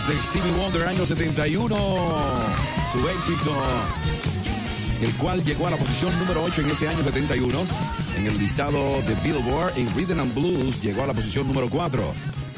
De 0.08 0.22
Stevie 0.22 0.52
Wonder, 0.54 0.88
año 0.88 1.06
71. 1.06 1.76
Su 2.92 3.10
éxito, 3.10 3.54
el 5.02 5.14
cual 5.16 5.44
llegó 5.44 5.68
a 5.68 5.72
la 5.72 5.78
posición 5.78 6.18
número 6.18 6.44
8 6.44 6.62
en 6.62 6.70
ese 6.70 6.88
año 6.88 7.04
71. 7.04 7.66
En 8.18 8.26
el 8.26 8.38
listado 8.38 9.02
de 9.02 9.16
Billboard, 9.16 9.78
en 9.78 9.94
Rhythm 9.96 10.20
and 10.20 10.34
Blues, 10.34 10.82
llegó 10.82 11.04
a 11.04 11.08
la 11.08 11.14
posición 11.14 11.48
número 11.48 11.70
4. 11.70 12.14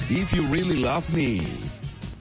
If 0.10 0.34
You 0.34 0.48
Really 0.52 0.80
Love 0.80 1.10
Me. 1.10 1.42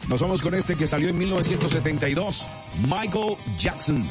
Nos 0.09 0.21
vamos 0.23 0.41
con 0.41 0.55
este 0.55 0.77
que 0.77 0.87
salió 0.87 1.11
en 1.11 1.19
1972. 1.19 2.49
Michael 2.89 3.37
Jackson. 3.59 4.03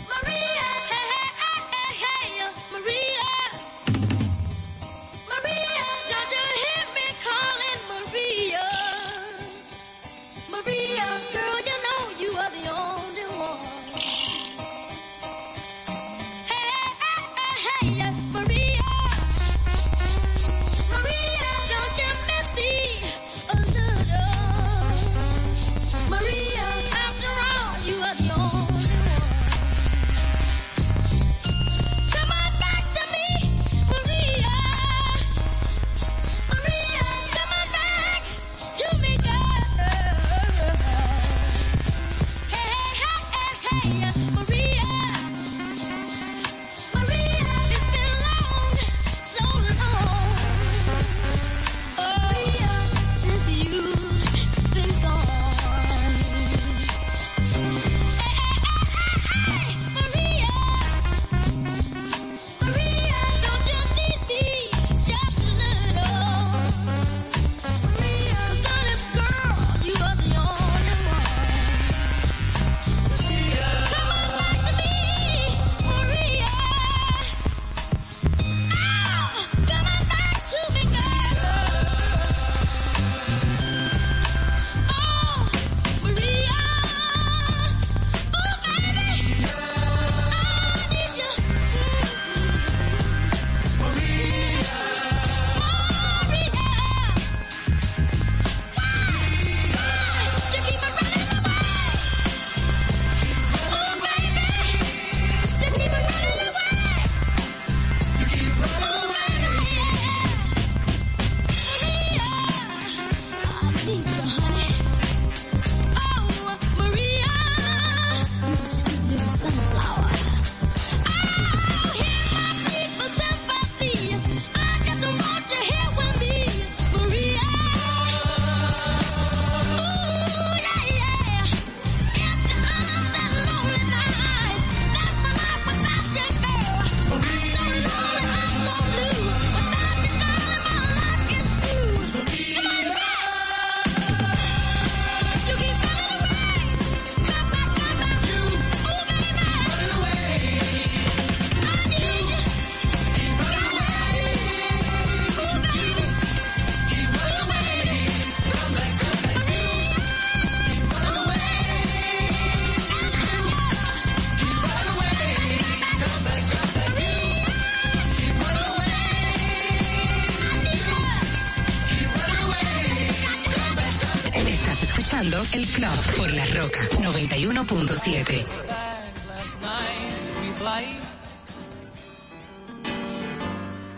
El 175.19 175.33
Club 175.33 176.15
por 176.15 176.31
La 176.31 176.45
Roca 176.45 176.87
91.7. 177.01 178.45
Last 178.67 179.61
night 179.61 180.13
we 180.39 180.51
fly. 180.53 180.99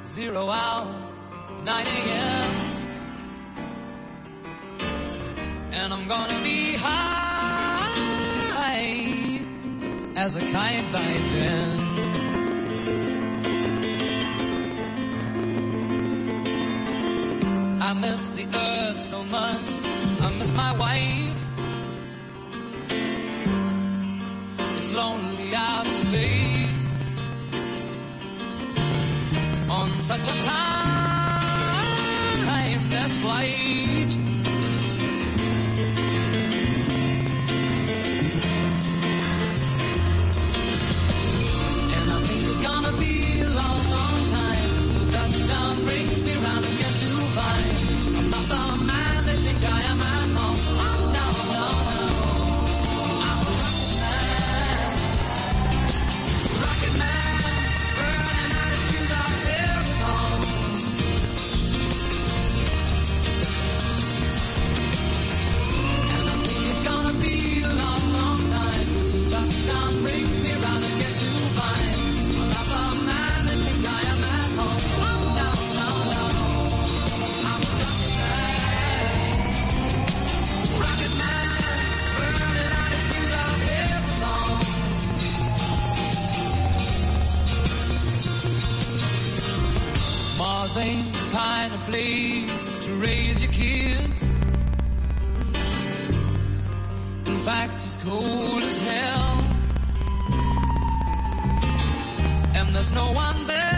Zero 0.08 0.50
hour, 0.50 0.88
9 1.66 1.88
a.m. 1.88 2.56
And 5.74 5.94
I'm 5.94 6.08
gonna 6.08 6.42
be 6.42 6.76
high 6.78 7.90
as 10.16 10.38
a 10.38 10.40
kite 10.40 10.90
by 10.94 11.04
then. 11.34 11.80
I 17.82 17.94
miss 17.94 18.28
the 18.28 18.48
earth 18.58 19.04
so 19.04 19.22
much. 19.24 19.89
I 20.22 20.30
miss 20.38 20.54
my 20.54 20.72
wife. 20.78 21.40
It's 24.78 24.92
lonely 24.94 25.56
out 25.56 25.88
in 25.88 25.94
space 25.94 27.22
on 29.70 30.00
such 30.02 30.28
a 30.28 30.34
timeless 32.46 33.20
flight. 33.20 34.39
find 91.60 91.74
a 91.74 91.78
place 91.92 92.86
to 92.86 92.92
raise 92.96 93.44
your 93.44 93.52
kids. 93.52 94.22
In 97.26 97.38
fact, 97.40 97.76
it's 97.78 97.98
cold 97.98 98.64
as 98.64 98.80
hell. 98.80 99.32
And 102.56 102.74
there's 102.74 102.94
no 102.94 103.12
one 103.12 103.46
there 103.46 103.69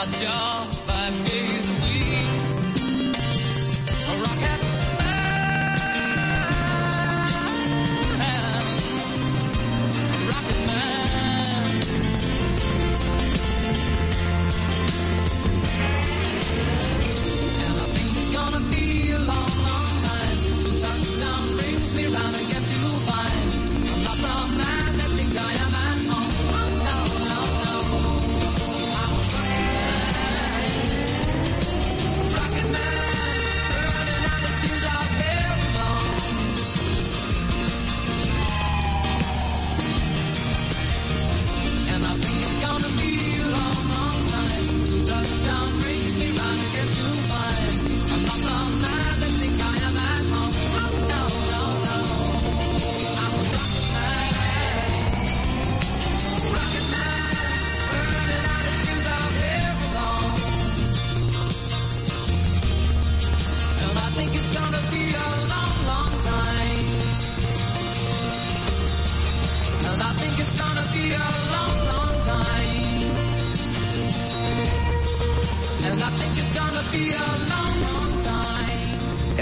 my 0.00 0.06
job. 0.18 0.79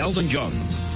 Elton 0.09 0.29
John. 0.33 0.53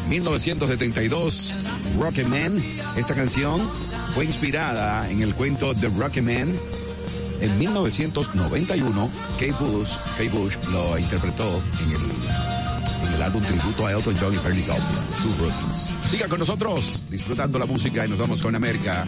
1972, 0.09 1.53
Rocketman. 2.01 2.57
Esta 2.97 3.15
canción 3.15 3.69
fue 4.15 4.25
inspirada 4.25 5.11
en 5.11 5.21
el 5.21 5.35
cuento 5.35 5.75
The 5.75 5.89
Rocketman. 5.89 6.59
En 7.41 7.59
1991, 7.59 9.11
Kate 9.39 9.53
Bush, 9.53 9.91
Kate 10.17 10.31
Bush 10.31 10.55
lo 10.71 10.97
interpretó 10.99 11.63
en 11.83 11.91
el, 11.91 13.07
en 13.07 13.15
el 13.15 13.23
álbum 13.23 13.43
tributo 13.43 13.87
a 13.87 13.93
Elton 13.93 14.17
John 14.19 14.33
y 14.33 14.39
Bernie 14.39 14.65
Two 14.65 15.35
Brooklyn's. 15.39 15.95
Siga 16.01 16.27
con 16.29 16.39
nosotros, 16.39 17.05
disfrutando 17.11 17.59
la 17.59 17.67
música 17.67 18.07
y 18.07 18.09
nos 18.09 18.19
vamos 18.19 18.41
con 18.41 18.55
América. 18.55 19.07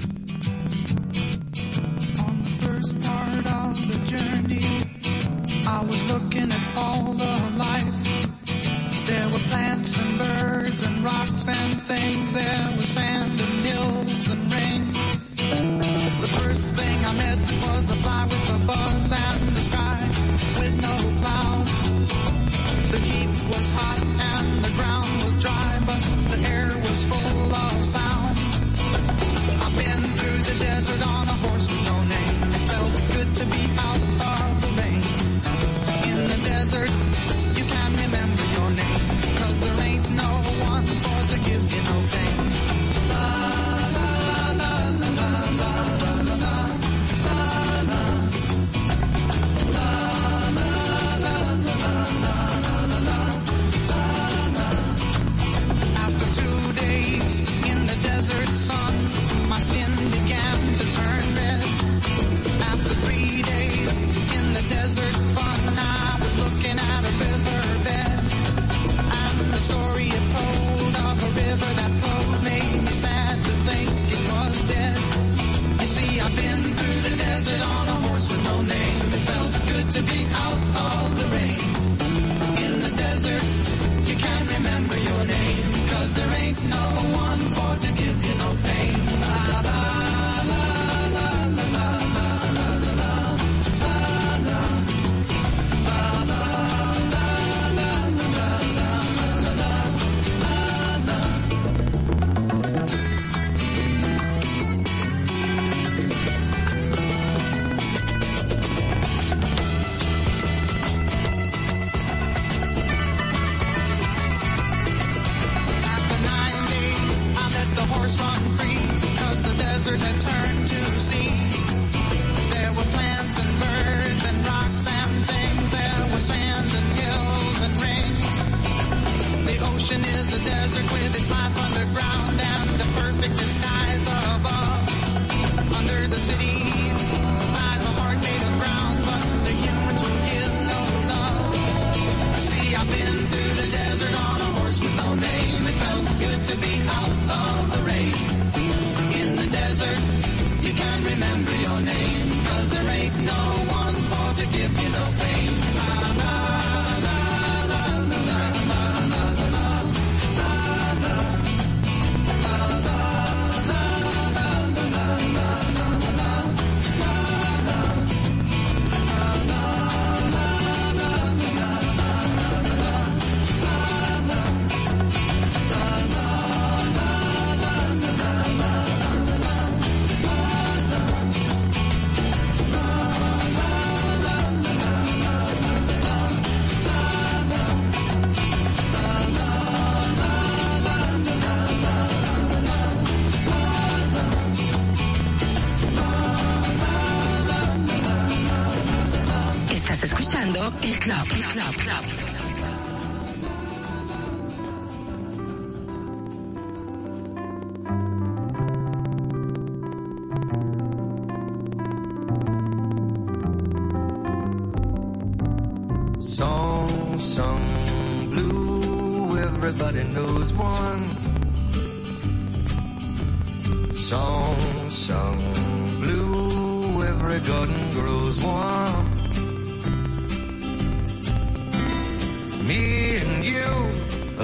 I 5.67 5.81
was 5.81 6.13
looking 6.13 6.53
at 6.53 6.77
all 6.77 7.04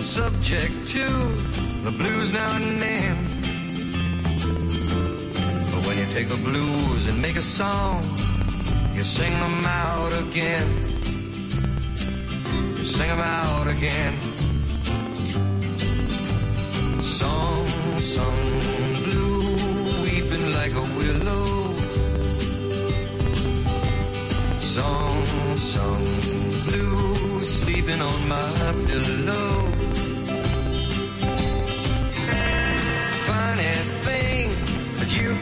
a 0.00 0.02
subject 0.02 0.88
to 0.88 1.04
the 1.84 1.92
blues 1.98 2.32
now 2.32 2.56
and 2.56 2.80
then. 2.80 3.16
But 5.70 5.80
when 5.86 5.98
you 5.98 6.06
take 6.06 6.28
the 6.28 6.40
blues 6.48 7.06
and 7.08 7.20
make 7.20 7.36
a 7.36 7.42
song, 7.42 8.00
you 8.94 9.04
sing 9.04 9.32
them 9.44 9.64
out 9.66 10.12
again. 10.24 10.68
You 12.78 12.84
sing 12.96 13.08
them 13.08 13.20
out 13.20 13.66
again. 13.76 14.14
Song, 17.02 17.66
song, 18.16 18.40
blue, 19.04 19.40
weeping 20.04 20.46
like 20.58 20.74
a 20.82 20.86
willow. 20.98 21.46
Song, 24.76 25.24
song, 25.56 26.02
blue, 26.68 27.42
sleeping 27.42 28.00
on 28.00 28.28
my 28.28 28.72
pillow. 28.86 29.59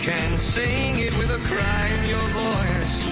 can 0.01 0.39
sing 0.39 0.99
it 0.99 1.17
with 1.19 1.31
a 1.31 1.39
cry 1.49 1.87
in 1.89 2.09
your 2.09 2.29
voice. 2.45 3.07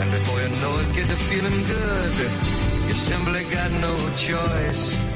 And 0.00 0.10
before 0.10 0.40
you 0.40 0.48
know 0.60 0.78
it, 0.80 0.94
get 0.94 1.08
the 1.08 1.16
feeling 1.16 1.64
good. 1.64 2.88
You 2.88 2.94
simply 2.94 3.44
got 3.44 3.70
no 3.72 3.94
choice. 4.16 5.09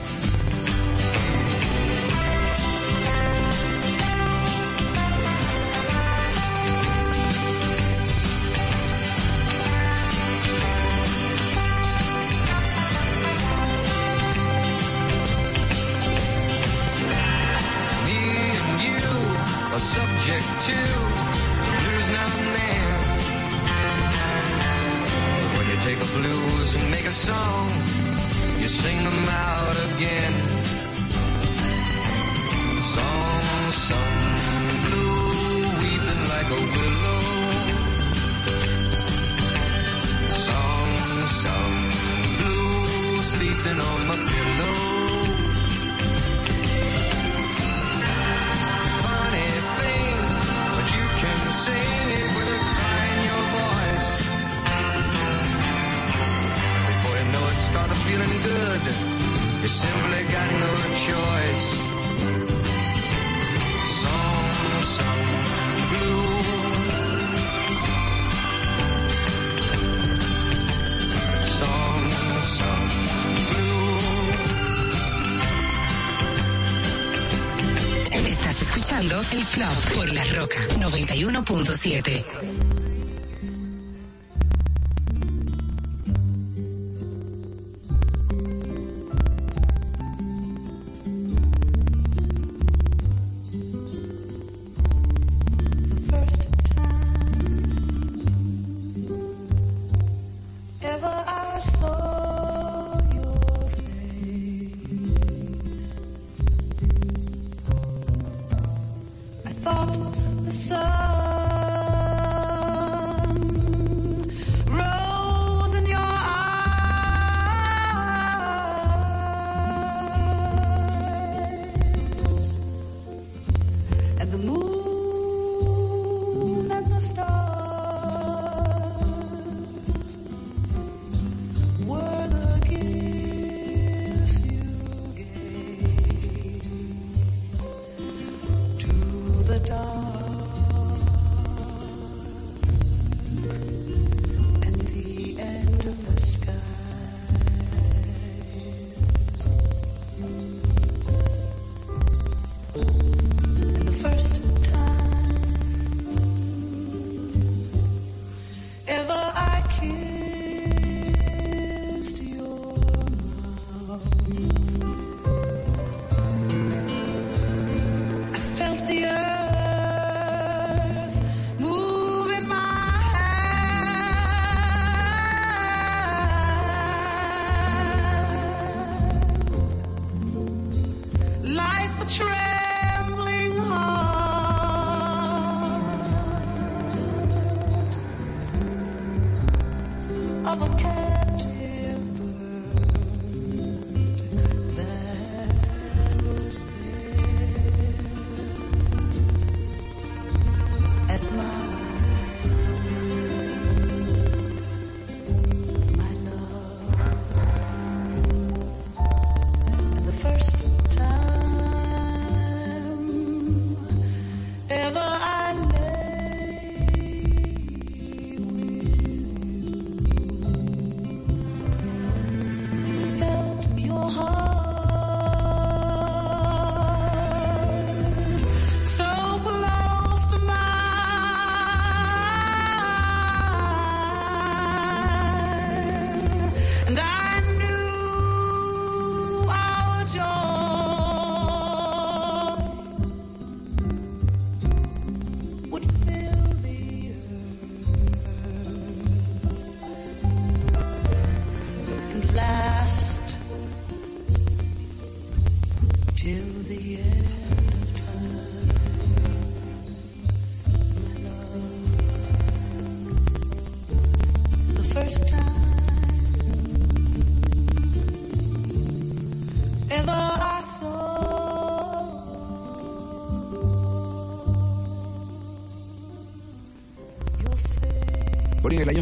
trouble. 190.56 190.84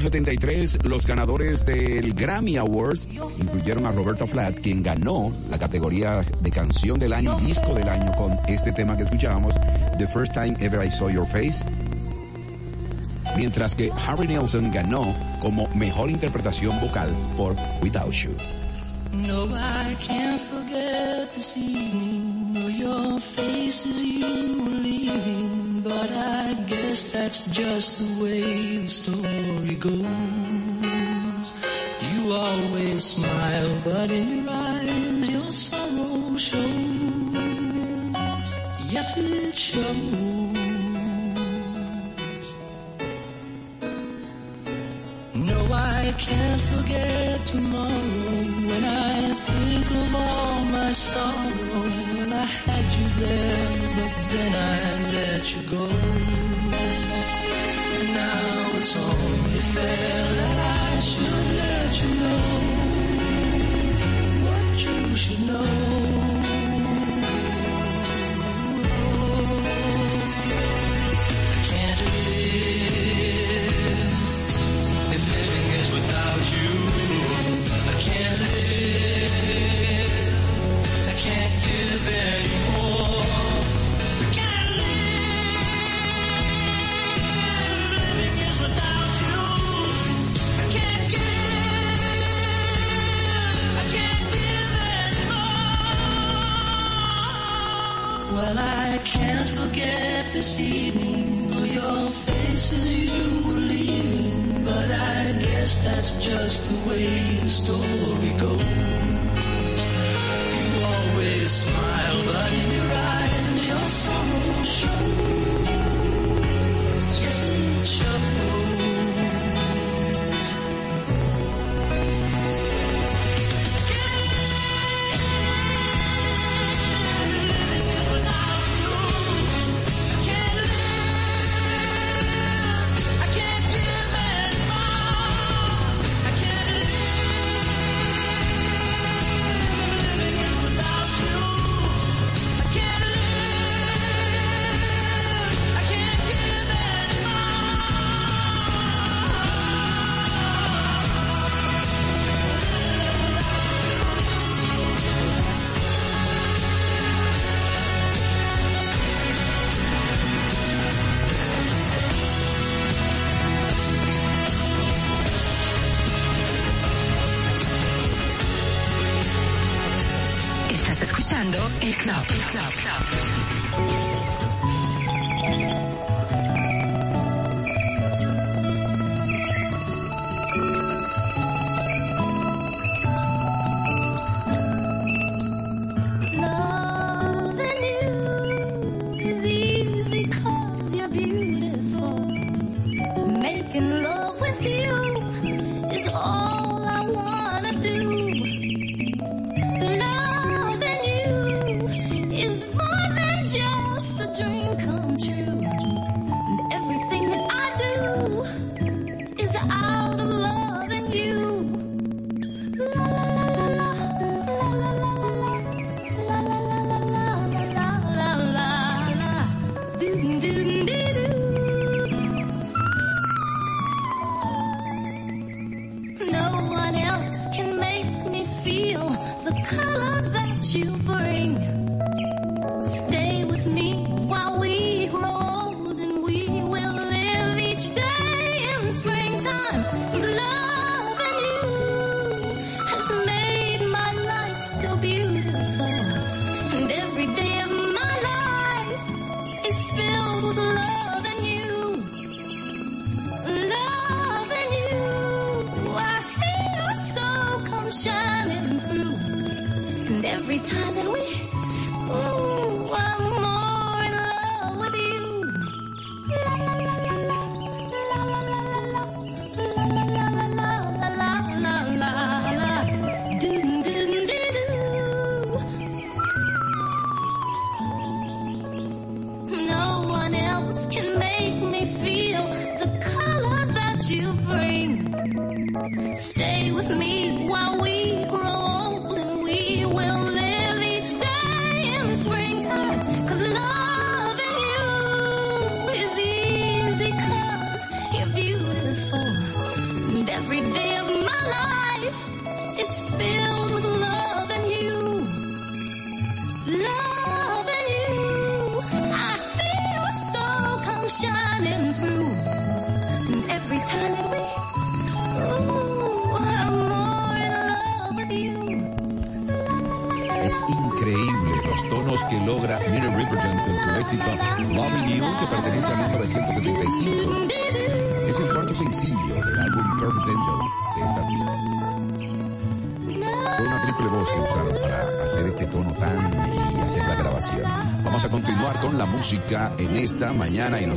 73, 0.03 0.79
los 0.85 1.07
ganadores 1.07 1.65
del 1.65 2.13
Grammy 2.13 2.57
Awards 2.57 3.07
incluyeron 3.39 3.87
a 3.87 3.93
Roberta 3.93 4.27
Flatt, 4.27 4.59
quien 4.61 4.83
ganó 4.83 5.31
la 5.49 5.59
categoría 5.59 6.25
de 6.41 6.51
canción 6.51 6.99
del 6.99 7.13
año 7.13 7.39
y 7.41 7.47
disco 7.47 7.73
del 7.73 7.89
año 7.89 8.13
con 8.13 8.37
este 8.49 8.73
tema 8.73 8.97
que 8.97 9.05
escuchábamos, 9.05 9.55
The 9.99 10.07
First 10.09 10.35
Time 10.35 10.57
Ever 10.59 10.85
I 10.85 10.91
Saw 10.91 11.09
Your 11.09 11.27
Face. 11.27 11.65
Mientras 13.37 13.77
que 13.77 13.91
Harry 14.07 14.27
Nelson 14.27 14.71
ganó 14.73 15.15
como 15.41 15.69
mejor 15.75 16.11
interpretación 16.11 16.81
vocal 16.81 17.17
por 17.37 17.57
Without 17.81 18.13
You. 18.13 18.31
No, 19.13 19.45
I 19.55 19.95
can't 20.01 20.41
forget 20.41 21.33
this 21.35 21.57
evening. 21.57 22.79
Your 22.79 23.21
face 23.21 23.87
you 23.87 24.65
leaving. 24.83 25.83
But 25.83 26.11
I 26.11 26.55
guess 26.67 27.13
that's 27.13 27.45
just 27.53 27.99
the 27.99 28.23
way 28.23 28.62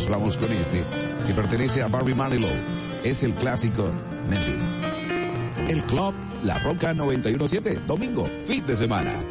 vamos 0.08 0.38
con 0.38 0.52
este, 0.52 0.84
que 1.26 1.34
pertenece 1.34 1.82
a 1.82 1.88
Barry 1.88 2.14
Manilow. 2.14 2.50
Es 3.04 3.24
el 3.24 3.34
clásico 3.36 3.92
Mendy. 4.30 5.72
El 5.72 5.84
club 5.84 6.14
La 6.44 6.60
Roca 6.60 6.94
917, 6.94 7.82
domingo, 7.88 8.30
fin 8.46 8.66
de 8.66 8.76
semana. 8.76 9.25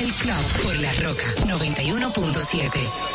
el 0.00 0.12
club 0.14 0.62
por 0.62 0.78
la 0.78 0.92
roca 0.94 1.34
91.7. 1.46 3.09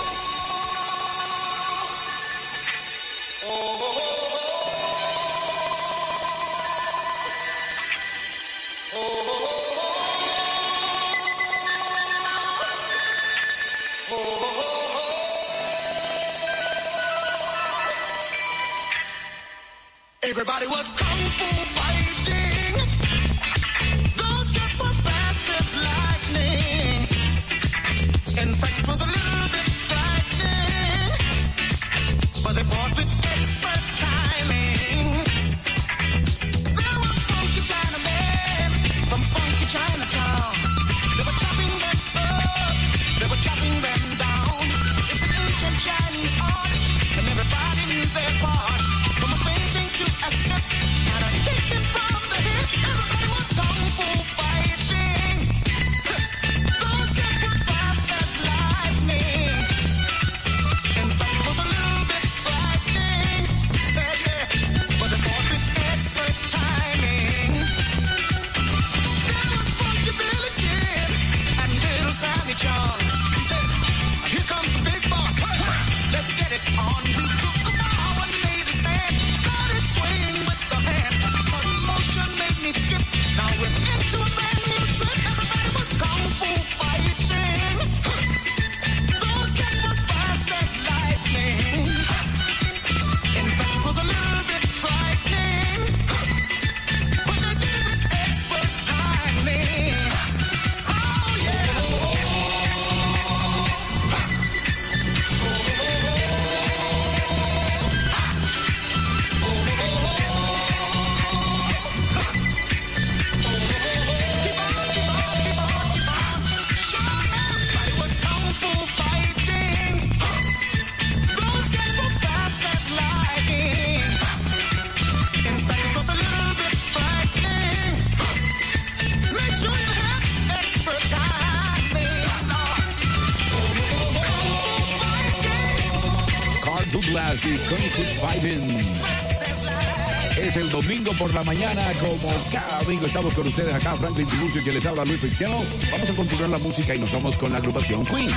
por 141.17 141.33
la 141.33 141.43
mañana, 141.43 141.81
como 141.99 142.31
cada 142.51 142.79
domingo 142.79 143.05
estamos 143.05 143.33
con 143.33 143.47
ustedes 143.47 143.73
acá, 143.73 143.95
Franklin 143.95 144.27
Tiburcio, 144.27 144.63
que 144.63 144.71
les 144.71 144.85
habla 144.85 145.03
Luis 145.05 145.19
Feliciano. 145.19 145.61
Vamos 145.91 146.09
a 146.09 146.13
continuar 146.13 146.49
la 146.49 146.57
música 146.57 146.95
y 146.95 146.99
nos 146.99 147.11
vamos 147.11 147.37
con 147.37 147.51
la 147.51 147.57
agrupación 147.57 148.05
Queen. 148.05 148.29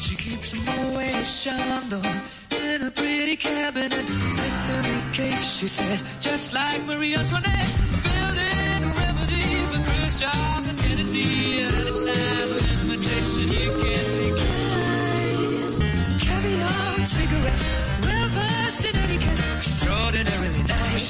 She 0.00 0.16
keeps 0.16 0.54
in 0.54 0.60
a 2.82 2.90
pretty 2.90 3.36
cabinet. 3.36 4.04
She 5.40 5.68
says, 5.68 6.02
just 6.20 6.52
like 6.52 6.84
Marie 6.86 7.14
Antoinette. 7.14 7.92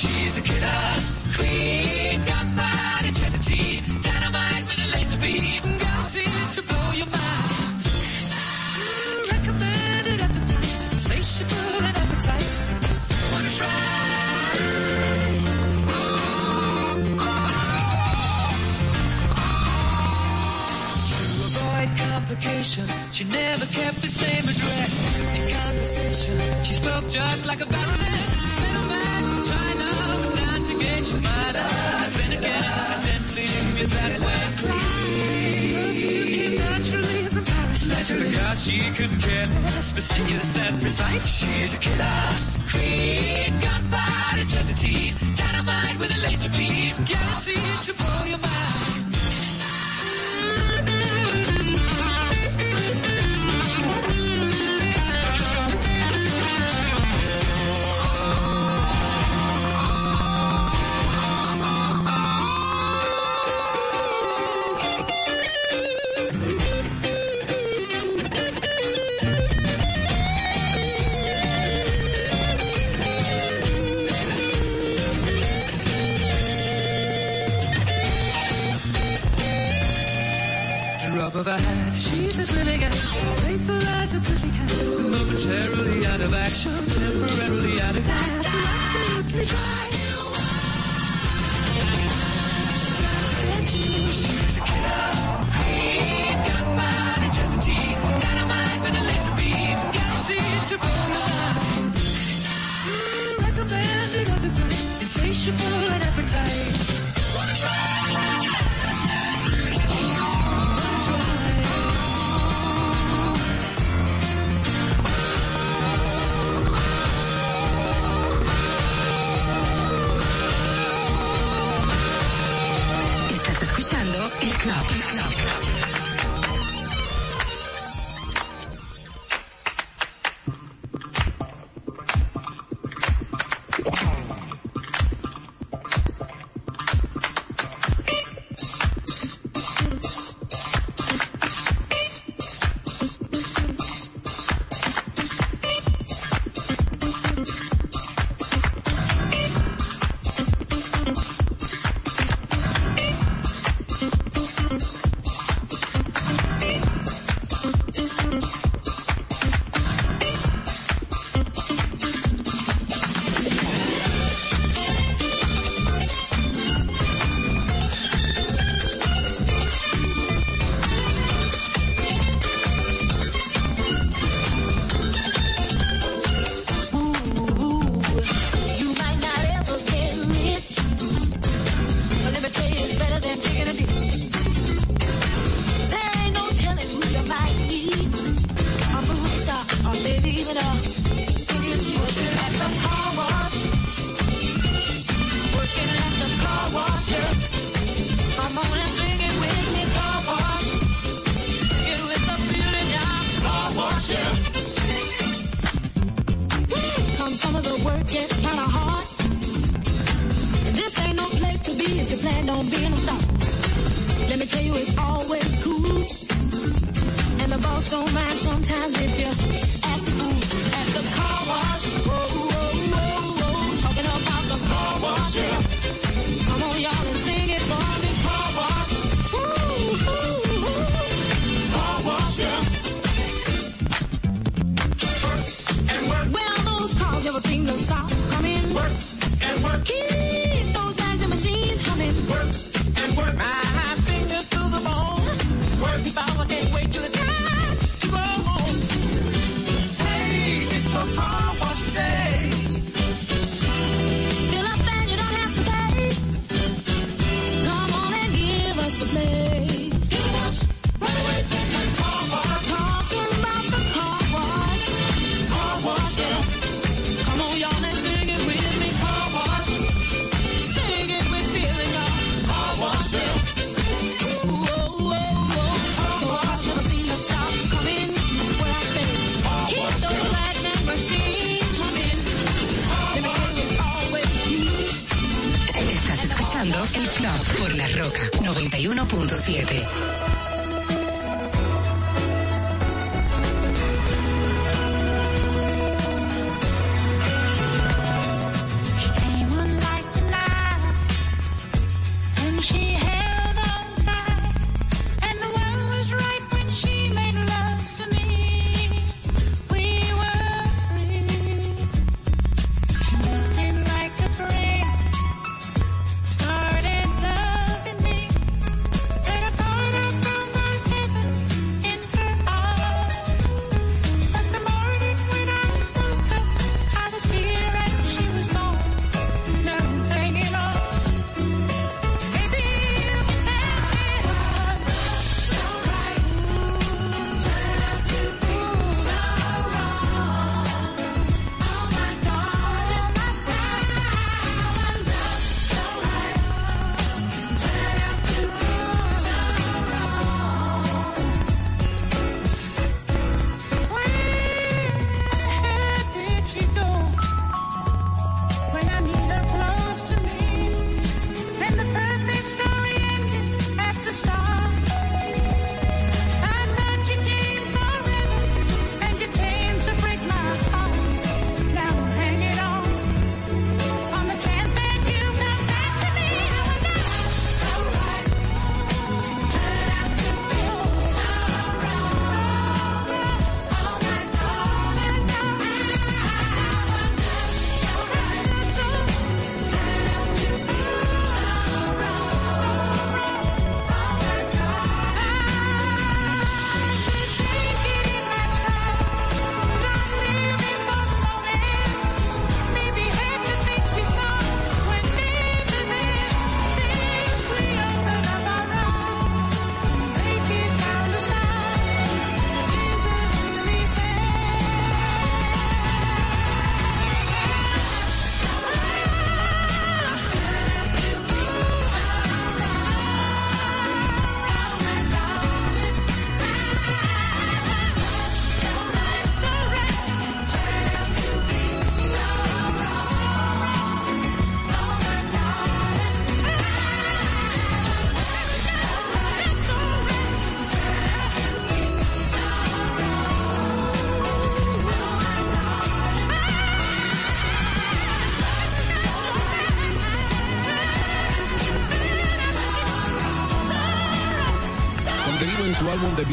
She's 0.03 0.37
a 0.37 0.43
killer. 0.43 0.95
Queen, 1.37 2.19
got 2.31 2.47
body 2.59 3.09
eternity. 3.15 3.63
Dynamite 4.07 4.65
with 4.69 4.81
a 4.87 4.89
laser 4.95 5.19
beam. 5.23 5.63
Guaranteed 5.83 6.49
to 6.57 6.63
blow 6.69 6.89
your 7.01 7.11
mind. 7.19 7.81
Recommended 9.35 10.19
at 10.27 10.33
the 10.37 10.43
price. 10.51 10.75
Insatiable 10.97 11.85
and 11.89 11.97
appetite. 12.03 12.53
Wanna 13.33 13.53
try? 13.61 13.79
To 21.09 21.17
avoid 21.49 21.91
complications, 22.11 22.91
she 23.15 23.25
never 23.25 23.67
kept 23.79 23.99
the 24.07 24.13
same 24.23 24.45
address. 24.53 24.93
In 25.37 25.43
conversation, 25.59 26.37
she 26.65 26.75
spoke 26.75 27.07
just 27.09 27.47
like 27.47 27.61
a 27.61 27.67
baroness. 27.67 28.22
I've 31.05 32.15
been 32.17 32.39
again 32.39 32.63
accidentally 32.63 33.87
that 33.87 34.21
way. 34.21 34.43
Perfume 34.63 36.33
came 36.33 36.55
naturally 36.55 37.27
from 37.27 37.45
Paris. 37.45 38.65
She 38.65 38.79
couldn't 38.95 39.19
care 39.19 39.49
less, 39.49 39.91
fastidious 39.91 40.57
and 40.59 40.81
precise. 40.81 41.27
She's 41.27 41.75
a 41.75 41.79
killer 41.79 42.53
queen, 42.71 43.53
gunpowder 43.59 44.43
eternity. 44.43 45.13
Dynamite 45.35 45.99
with 45.99 46.17
a 46.17 46.21
laser 46.23 46.51
beam, 46.51 46.95
guaranteed 47.05 47.81
to 47.83 47.95
blow 47.95 48.25
your 48.25 48.39
mind. 48.39 49.12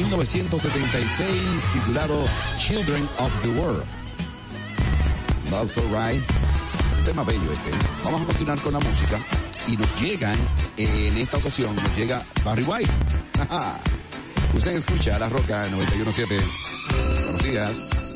1976 0.09 1.71
titulado 1.71 2.25
Children 2.57 3.03
of 3.19 3.31
the 3.43 3.49
World. 3.49 3.83
That's 5.51 5.77
alright. 5.77 6.21
Un 6.97 7.03
tema 7.03 7.23
bello 7.23 7.51
este. 7.51 7.69
Vamos 8.03 8.23
a 8.23 8.25
continuar 8.25 8.59
con 8.59 8.73
la 8.73 8.79
música 8.79 9.19
y 9.67 9.77
nos 9.77 10.01
llegan, 10.01 10.35
en 10.77 11.15
esta 11.15 11.37
ocasión, 11.37 11.75
nos 11.75 11.95
llega 11.95 12.25
Barry 12.43 12.63
White. 12.63 12.91
Usted 14.55 14.77
escucha 14.77 15.19
La 15.19 15.29
Roca 15.29 15.67
917. 15.69 16.39
Buenos 17.25 17.43
días. 17.43 18.08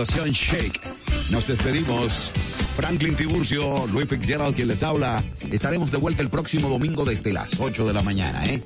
Fundación 0.00 0.30
Shake. 0.30 0.80
Nos 1.28 1.46
despedimos. 1.46 2.32
Franklin 2.74 3.14
Tiburcio, 3.16 3.86
Luis 3.88 4.08
Fitzgerald, 4.08 4.56
quien 4.56 4.68
les 4.68 4.82
habla. 4.82 5.22
Estaremos 5.52 5.90
de 5.90 5.98
vuelta 5.98 6.22
el 6.22 6.30
próximo 6.30 6.70
domingo 6.70 7.04
desde 7.04 7.34
las 7.34 7.60
8 7.60 7.86
de 7.86 7.92
la 7.92 8.00
mañana, 8.00 8.42
¿eh? 8.46 8.62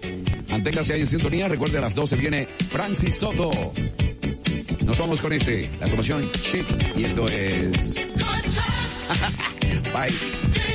Manténgase 0.48 0.92
ahí 0.92 1.00
en 1.00 1.08
sintonía. 1.08 1.48
Recuerde, 1.48 1.78
a 1.78 1.80
las 1.80 1.96
12 1.96 2.14
viene 2.14 2.46
Francis 2.70 3.16
Soto. 3.16 3.50
Nos 4.84 4.96
vamos 4.96 5.20
con 5.20 5.32
este, 5.32 5.68
la 5.80 5.88
Fundación 5.88 6.30
Shake. 6.30 6.98
Y 6.98 7.02
esto 7.02 7.26
es... 7.26 7.96
Bye. 9.92 10.73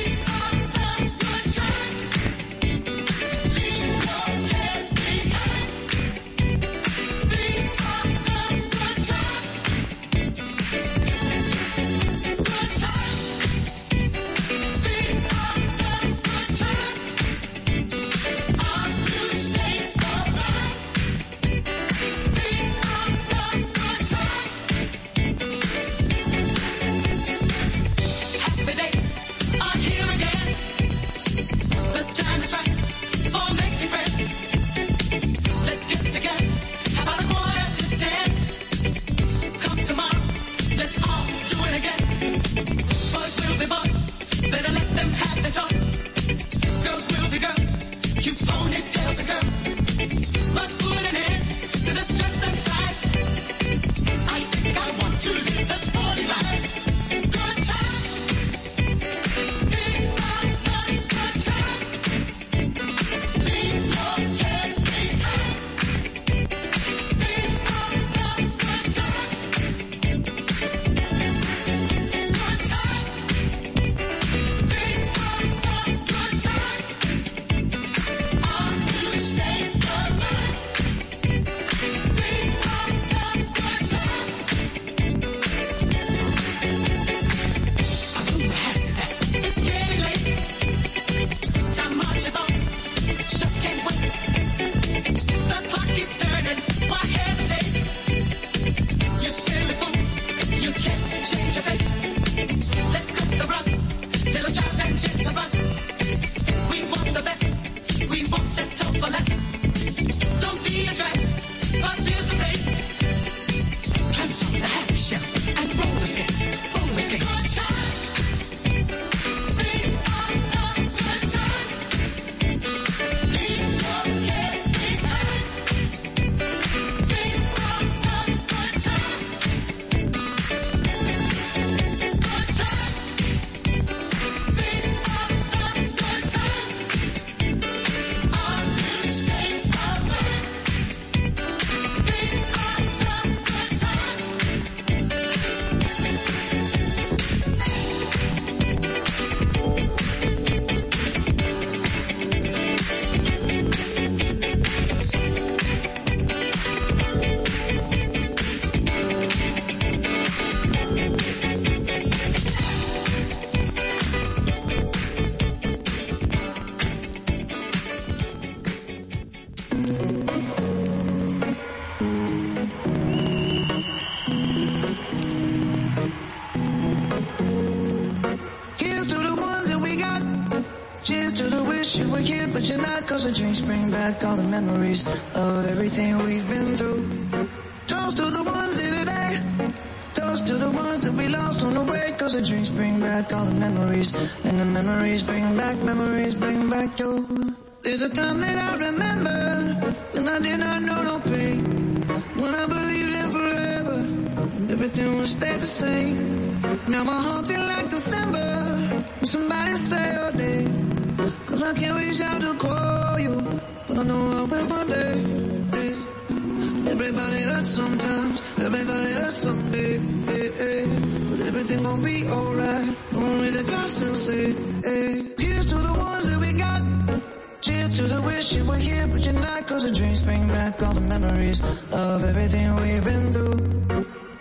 here, 229.00 229.08
but 229.12 229.24
you're 229.24 229.34
not 229.34 229.66
Cause 229.66 229.84
the 229.88 229.94
dreams 229.94 230.22
bring 230.22 230.46
back 230.48 230.82
all 230.82 230.94
the 230.94 231.00
memories 231.00 231.60
Of 231.92 232.24
everything 232.24 232.66
we've 232.76 233.04
been 233.04 233.32
through. 233.32 233.58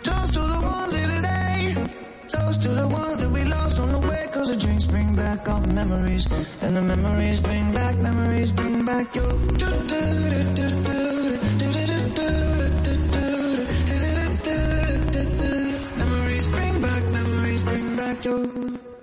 Toast 0.04 0.34
to 0.34 0.40
the 0.40 0.62
ones 0.62 0.98
here 0.98 1.12
today. 1.16 1.90
Toast 2.28 2.62
to 2.64 2.70
the 2.70 2.88
ones 2.88 3.18
that 3.18 3.32
we 3.32 3.44
lost 3.46 3.80
on 3.80 3.90
the 3.92 4.00
way 4.08 4.28
Cause 4.32 4.50
the 4.50 4.58
dreams 4.58 4.86
bring 4.86 5.16
back 5.16 5.48
all 5.50 5.60
the 5.60 5.74
memories. 5.74 6.26
And 6.62 6.76
the 6.78 6.82
memories 6.82 7.42
bring 7.42 7.74
back, 7.74 7.96
memories 7.98 8.52
bring 8.52 8.86
back 8.86 9.16
your 9.16 9.32
do 9.62 9.70
-do 9.88 10.04
-do 10.04 10.30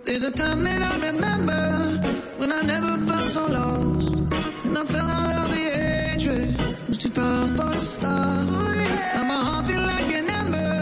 There's 0.06 0.22
a 0.22 0.30
time 0.30 0.62
that 0.62 0.80
I 0.90 0.94
remember 1.10 1.62
when 2.38 2.50
I 2.58 2.62
never 2.72 2.92
felt 3.08 3.28
so 3.36 3.44
lost 3.56 4.06
and 4.64 4.78
I 4.78 4.84
fell 4.92 5.10
all 5.10 5.26
alone 5.30 5.45
the 7.16 7.22
too 7.22 7.54
powerful 7.56 7.74
to 7.74 7.80
stop. 7.80 8.46
Now 9.14 9.24
my 9.24 9.40
heart 9.48 9.66
feel 9.66 9.84
like 9.94 10.12
an 10.20 10.26
ember 10.40 10.72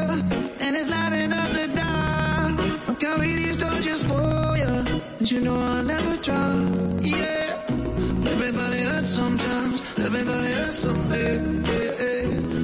and 0.64 0.76
it's 0.76 0.90
lighting 0.90 1.32
up 1.40 1.50
the 1.58 1.66
dark. 1.80 2.54
I'll 2.88 2.96
carry 2.96 3.30
these 3.40 3.56
torches 3.56 4.02
for 4.04 4.56
you, 4.62 4.74
and 5.18 5.30
you 5.30 5.40
know 5.40 5.56
I'll 5.56 5.84
never 5.84 6.16
drop. 6.26 6.54
Yeah, 7.02 8.32
everybody 8.34 8.80
hurts 8.88 9.10
sometimes, 9.20 9.76
everybody 9.98 10.52
hurts 10.58 10.78
someday. 10.78 11.34
Yeah. 11.70 11.92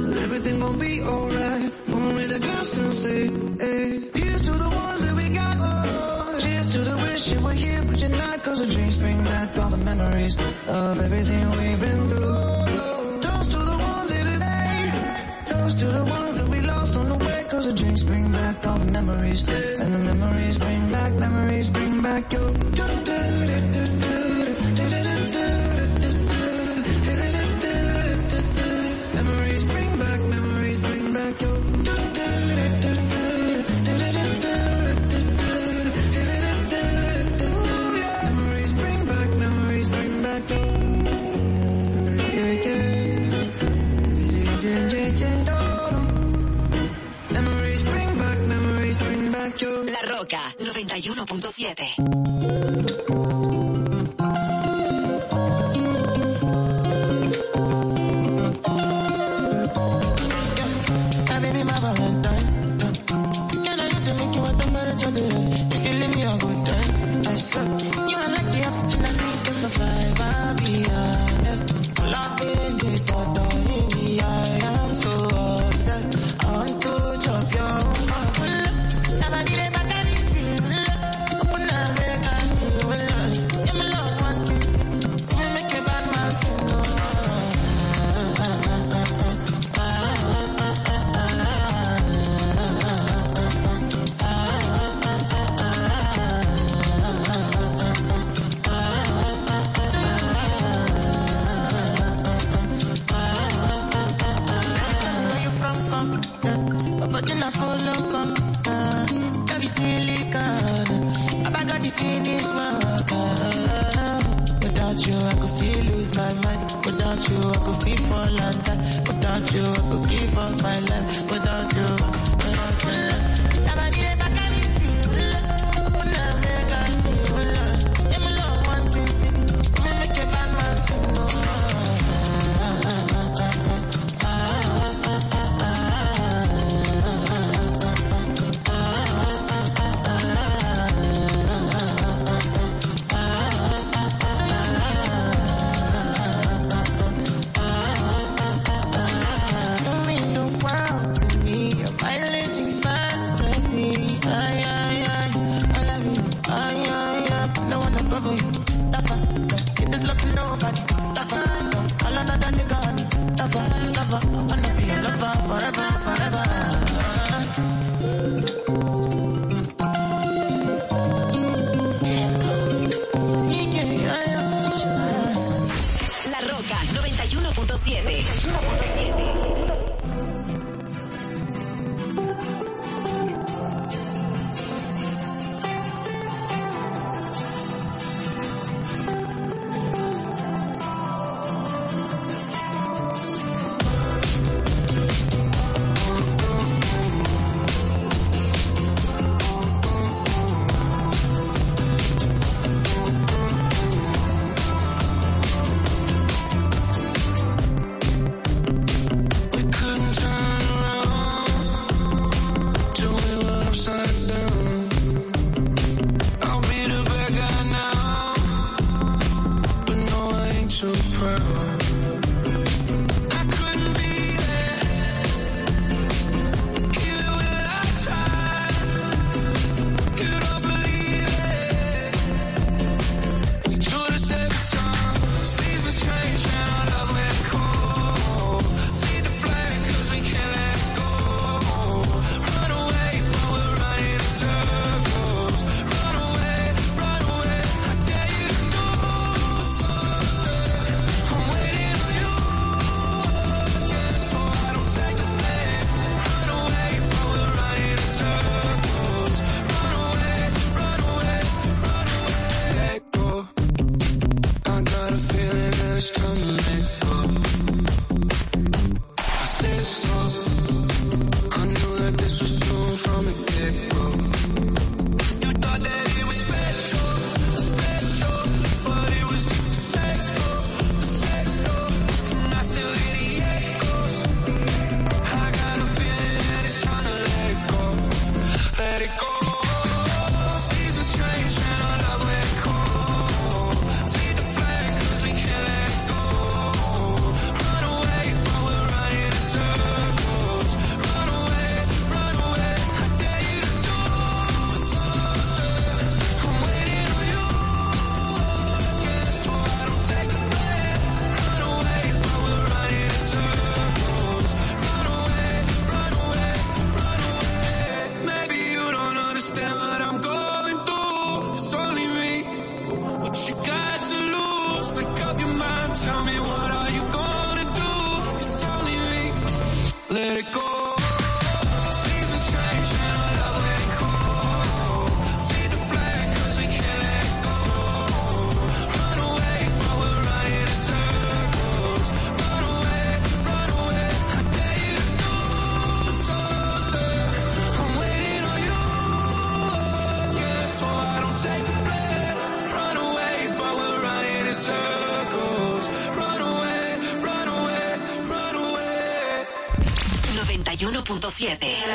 But 0.07 0.17
everything 0.27 0.61
gon' 0.61 0.79
be 0.79 1.03
alright. 1.03 1.73
Gonna 1.89 2.15
raise 2.17 2.33
a 2.33 2.39
glass 2.39 2.79
and 2.79 2.93
say, 2.93 3.21
hey. 3.65 4.11
Here's 4.21 4.43
to 4.43 4.53
the 4.65 4.71
ones 4.85 5.01
that 5.07 5.15
we 5.21 5.27
got. 5.35 5.57
Oh, 5.61 6.39
cheers 6.41 6.67
to 6.75 6.79
the 6.91 6.97
wish 7.05 7.33
you 7.33 7.41
were 7.41 7.59
here, 7.65 7.83
but 7.87 8.01
you're 8.01 8.17
not. 8.25 8.43
Cause 8.43 8.59
the 8.65 8.73
drinks 8.75 8.97
bring 8.97 9.23
back 9.25 9.59
all 9.59 9.71
the 9.71 9.83
memories 9.91 10.37
of 10.67 11.01
everything 11.01 11.51
we've 11.51 11.81
been 11.81 12.09
through. 12.09 12.50
The 17.71 17.77
drinks 17.77 18.03
bring 18.03 18.33
back 18.33 18.67
all 18.67 18.79
the 18.79 18.91
memories. 18.91 19.43
And 19.49 19.95
the 19.95 19.99
memories 19.99 20.59
bring 20.59 20.91
back, 20.91 21.13
memories 21.13 21.69
bring 21.71 22.03
back 22.03 22.33
your. 22.33 22.51
91.7. 51.01 53.10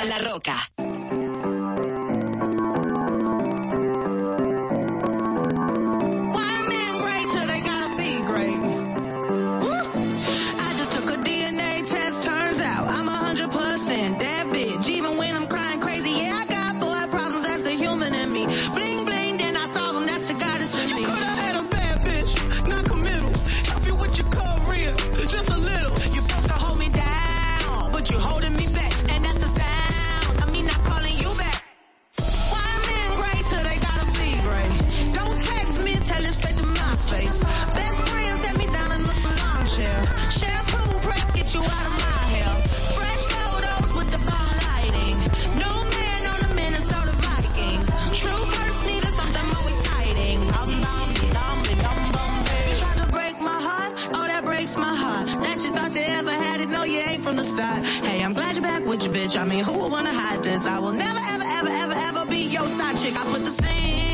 La 0.03 0.17
Rock. 0.19 0.44
bitch. 59.25 59.39
I 59.39 59.45
mean, 59.45 59.63
who 59.63 59.73
would 59.73 59.91
wanna 59.91 60.13
hide 60.13 60.43
this? 60.43 60.65
I 60.65 60.79
will 60.79 60.93
never, 60.93 61.19
ever, 61.33 61.43
ever, 61.43 61.69
ever, 61.71 61.93
ever 61.93 62.25
be 62.29 62.45
your 62.45 62.65
side 62.65 62.97
chick. 62.97 63.15
I 63.15 63.23
put 63.25 63.43
the 63.43 63.63
same 63.63 64.04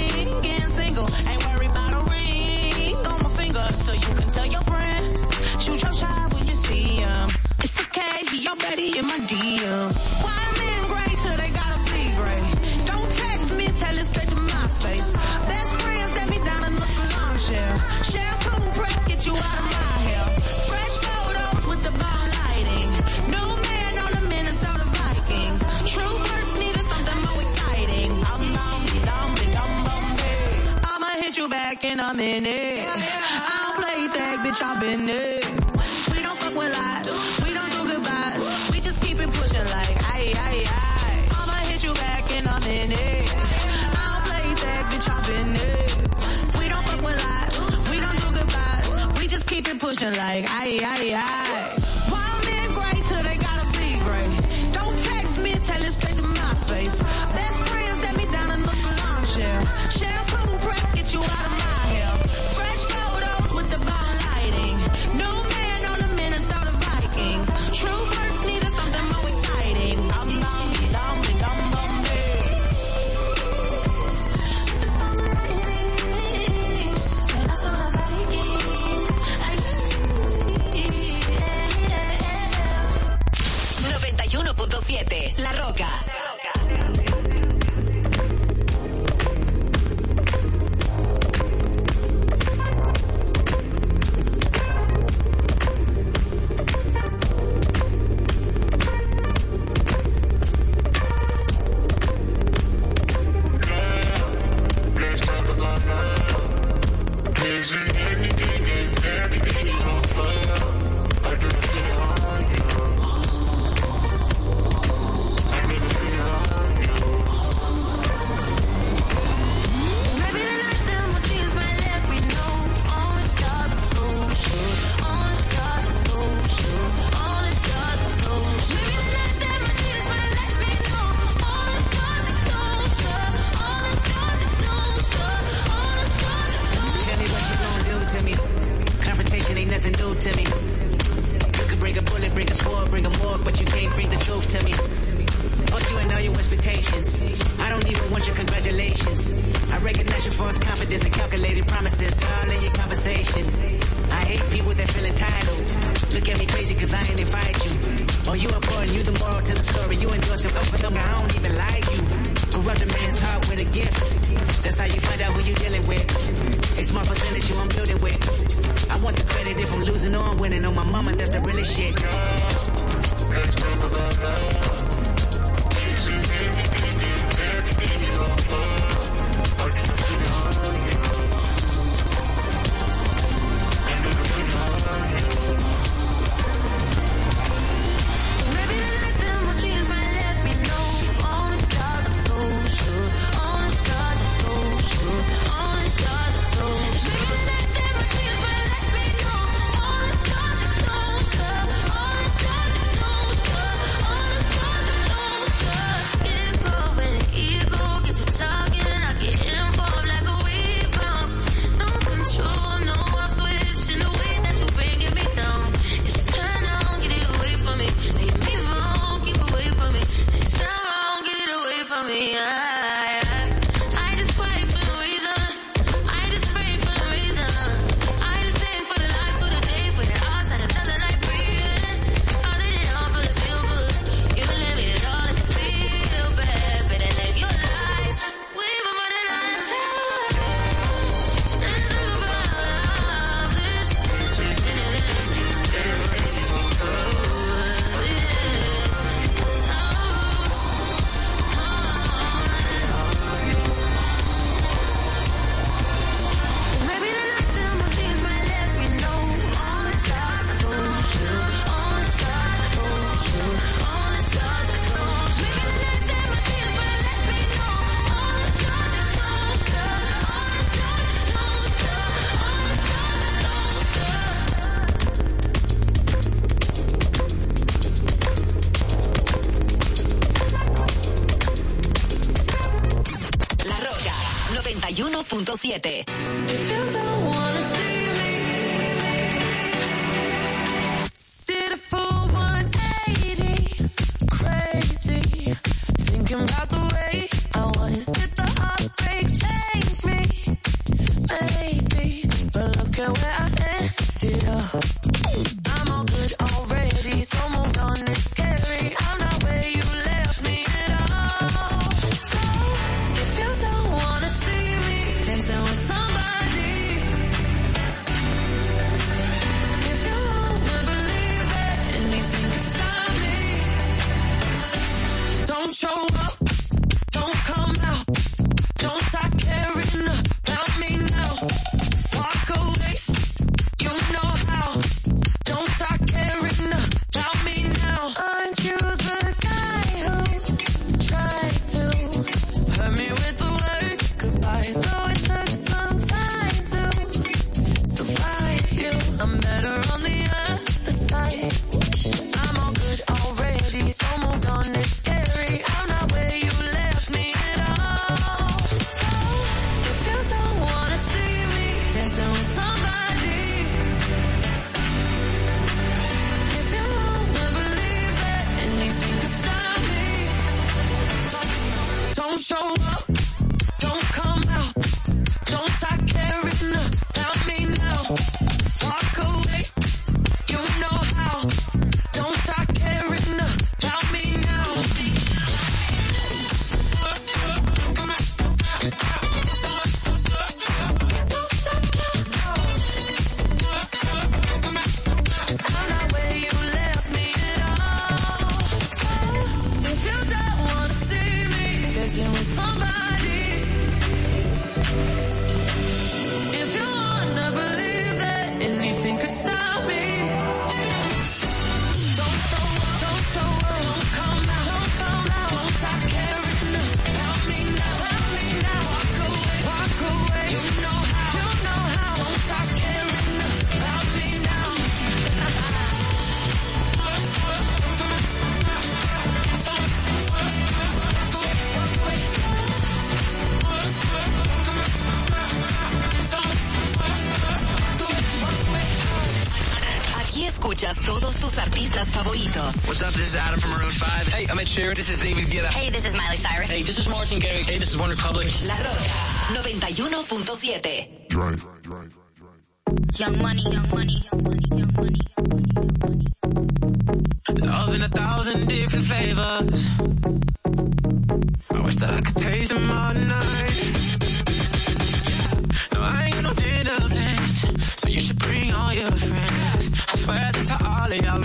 in 31.91 31.99
a 31.99 32.13
minute. 32.13 32.87
I 32.87 33.73
don't 33.73 33.83
play 33.83 34.07
tag, 34.07 34.39
bitch, 34.39 34.61
I've 34.61 34.79
been 34.79 35.05
there. 35.05 35.60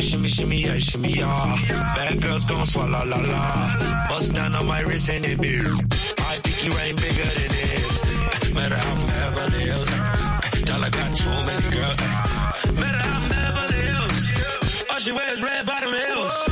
shimmy, 0.00 0.28
shimmy, 0.28 0.28
shimmy, 0.28 0.56
yeah, 0.62 0.78
shimmy, 0.78 1.10
yeah. 1.10 1.94
Bad 1.94 2.22
girls 2.22 2.44
gon' 2.44 2.64
swallow 2.64 3.04
la 3.04 3.16
la. 3.16 4.06
Bust 4.08 4.32
down 4.32 4.54
on 4.54 4.66
my 4.66 4.80
wrist 4.82 5.08
and 5.10 5.24
it 5.24 5.40
be. 5.40 5.58
My 5.58 6.38
pinky 6.42 6.70
rain 6.70 6.96
bigger 6.96 7.28
than 7.36 7.50
this. 7.56 8.52
Matter 8.54 8.76
how 8.76 8.94
I'm 8.94 9.06
Beverly 9.06 9.64
Hills. 9.64 9.90
Dollar 10.64 10.90
got 10.90 11.16
too 11.16 11.38
many 11.48 11.70
girls. 11.76 12.00
Matter 12.80 13.02
how 13.08 13.20
I'm 13.20 13.28
Beverly 13.28 13.82
Hills. 13.90 14.84
All 14.90 14.98
she 14.98 15.12
wears 15.12 15.42
red 15.42 15.66
bottom 15.66 15.92
heels. 15.92 16.47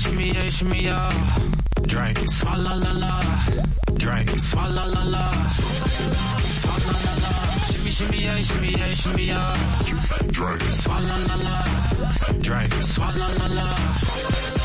shimmy, 0.00 0.32
yeah, 0.32 0.48
shimmy, 0.48 0.82
yeah. 0.84 1.10
Drink, 1.82 2.18
swalla 2.36 2.74
la 2.84 2.92
la. 3.02 3.12
Drink, 4.02 4.30
swalla 4.48 4.84
la 4.94 5.02
la. 5.14 5.24
Swalla 6.60 6.92
la 7.04 7.12
la. 7.24 7.32
Shimmy, 7.70 7.90
shimmy, 7.90 8.18
yeah, 8.24 8.40
shimmy, 8.40 8.70
yeah, 8.70 8.92
shimmy, 8.94 9.24
yeah. 9.26 9.54
Drink, 10.36 10.62
swalla 10.80 11.16
la 11.28 11.36
la. 11.46 11.56
Drink, 12.46 12.72
swalla 12.92 13.28
la 13.38 13.46
la. 13.58 14.59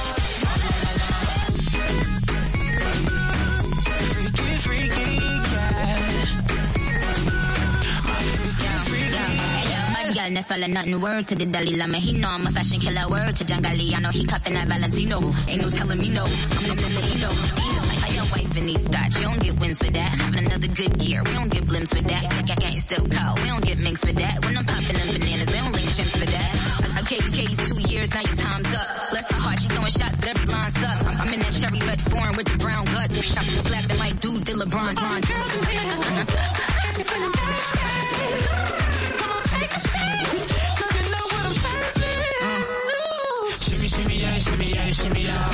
Nestler, 10.30 10.58
Nestler, 10.58 10.74
nothing 10.74 11.02
word 11.02 11.28
to 11.28 11.36
the 11.36 11.46
Dalai 11.46 11.76
Lama. 11.76 11.98
He 11.98 12.14
know 12.18 12.30
I'm 12.30 12.48
a 12.48 12.52
fashion 12.52 12.80
killer 12.80 13.08
word 13.10 13.36
to 13.36 13.44
Jangali. 13.46 13.94
I 13.96 14.00
know 14.00 14.10
he 14.10 14.26
cupping 14.26 14.54
that 14.54 14.68
Valentino. 14.68 15.22
Ain't 15.48 15.62
no 15.62 15.70
telling 15.70 16.00
me 16.00 16.10
no. 16.10 16.24
I'm 16.24 16.66
the 16.66 16.74
Valentino. 16.82 17.30
I 17.30 17.96
how 18.02 18.10
your 18.10 18.26
wife 18.34 18.58
in 18.58 18.66
these 18.66 18.88
thoughts. 18.88 19.16
You 19.16 19.22
don't 19.22 19.40
get 19.42 19.60
wins 19.60 19.78
for 19.78 19.92
that. 19.92 20.18
Having 20.18 20.46
another 20.46 20.68
good 20.68 21.00
year. 21.02 21.22
We 21.24 21.32
don't 21.34 21.50
get 21.50 21.64
blimps 21.66 21.96
for 21.96 22.02
that. 22.02 22.34
I 22.34 22.42
can't 22.56 22.82
still 22.82 23.06
call. 23.06 23.36
We 23.36 23.46
don't 23.48 23.64
get 23.64 23.78
minks 23.78 24.04
for 24.04 24.14
that. 24.14 24.44
When 24.44 24.58
I'm 24.58 24.66
popping 24.66 24.98
them 24.98 25.08
bananas, 25.14 25.52
we 25.54 25.60
don't 25.62 25.74
link 25.74 25.90
chimps 25.94 26.18
for 26.18 26.26
that. 26.26 26.76
Okay, 27.06 27.22
Katie's 27.22 27.62
two 27.70 27.78
years, 27.94 28.10
now 28.14 28.22
your 28.22 28.36
time's 28.36 28.74
up. 28.74 28.88
Bless 29.12 29.30
her 29.30 29.38
heart, 29.38 29.60
she 29.62 29.68
throwing 29.70 29.94
shots, 29.94 30.18
but 30.18 30.28
every 30.28 30.46
line 30.50 30.72
sucks. 30.72 31.04
I'm 31.06 31.32
in 31.34 31.40
that 31.40 31.54
cherry 31.54 31.80
red 31.86 32.02
form 32.02 32.36
with 32.36 32.48
the 32.48 32.58
brown 32.58 32.86
guts. 32.86 33.22
Shopping, 33.22 33.62
slapping 33.62 34.00
like 34.00 34.20
dude, 34.22 34.44
did 34.44 34.56
LeBron. 34.58 34.98
All 34.98 35.22
the 35.22 35.28
girls 35.28 35.54
shimmy, 44.96 45.26
la. 45.26 45.46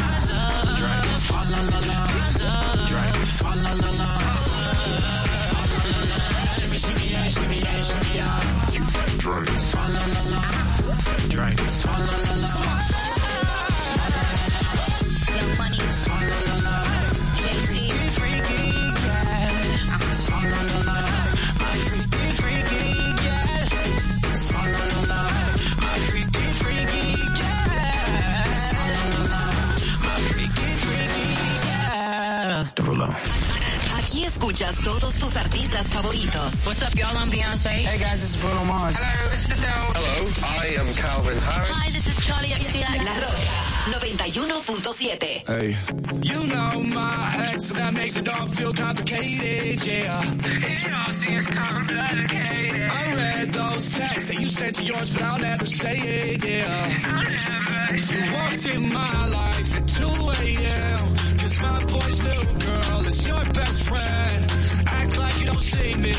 Escuchas 34.41 34.75
todos 34.83 35.13
tus 35.15 35.35
artistas 35.35 35.85
favoritos. 35.87 36.65
What's 36.65 36.81
up, 36.81 36.95
y'all? 36.95 37.15
I'm 37.15 37.29
Beyonce. 37.29 37.85
Hey 37.85 37.99
guys, 37.99 38.21
this 38.21 38.35
is 38.35 38.37
Bruno 38.37 38.65
Mars. 38.65 38.97
Hello, 38.97 39.29
this 39.29 39.45
is 39.45 39.51
Adele. 39.51 39.93
Hello, 39.93 40.17
I 40.57 40.65
am 40.81 40.87
Calvin 40.95 41.37
Harris. 41.37 41.69
Hi, 41.69 41.91
this 41.91 42.07
is 42.07 42.25
Charlie 42.25 42.49
XCX. 42.49 43.05
La 43.05 43.13
Roca 43.21 43.71
91.7. 44.01 45.45
Hey. 45.45 45.77
You 46.23 46.47
know 46.47 46.81
my 46.81 47.49
ex, 47.53 47.69
that 47.69 47.93
makes 47.93 48.17
it 48.17 48.27
all 48.29 48.47
feel 48.47 48.73
complicated, 48.73 49.85
yeah. 49.85 50.23
It 50.25 50.91
all 50.91 51.11
seems 51.11 51.45
complicated. 51.45 52.89
I 52.89 53.13
read 53.13 53.53
those 53.53 53.95
texts 53.95 54.25
that 54.25 54.39
you 54.41 54.47
sent 54.47 54.75
to 54.77 54.83
yours, 54.83 55.09
but 55.13 55.21
I'll 55.21 55.39
never 55.39 55.65
say 55.67 55.93
it, 55.93 56.43
yeah. 56.43 57.91
You 57.93 58.33
walked 58.33 58.65
in 58.73 58.89
my 58.89 59.27
life 59.37 59.77
at 59.77 59.87
2 59.87 60.01
a.m. 60.01 61.21
Cause 61.37 61.61
my 61.61 61.79
boy's 61.85 62.23
little 62.23 62.55
girl 62.57 63.07
is 63.07 63.27
your 63.27 63.43
best 63.53 63.83
friend. 63.89 64.30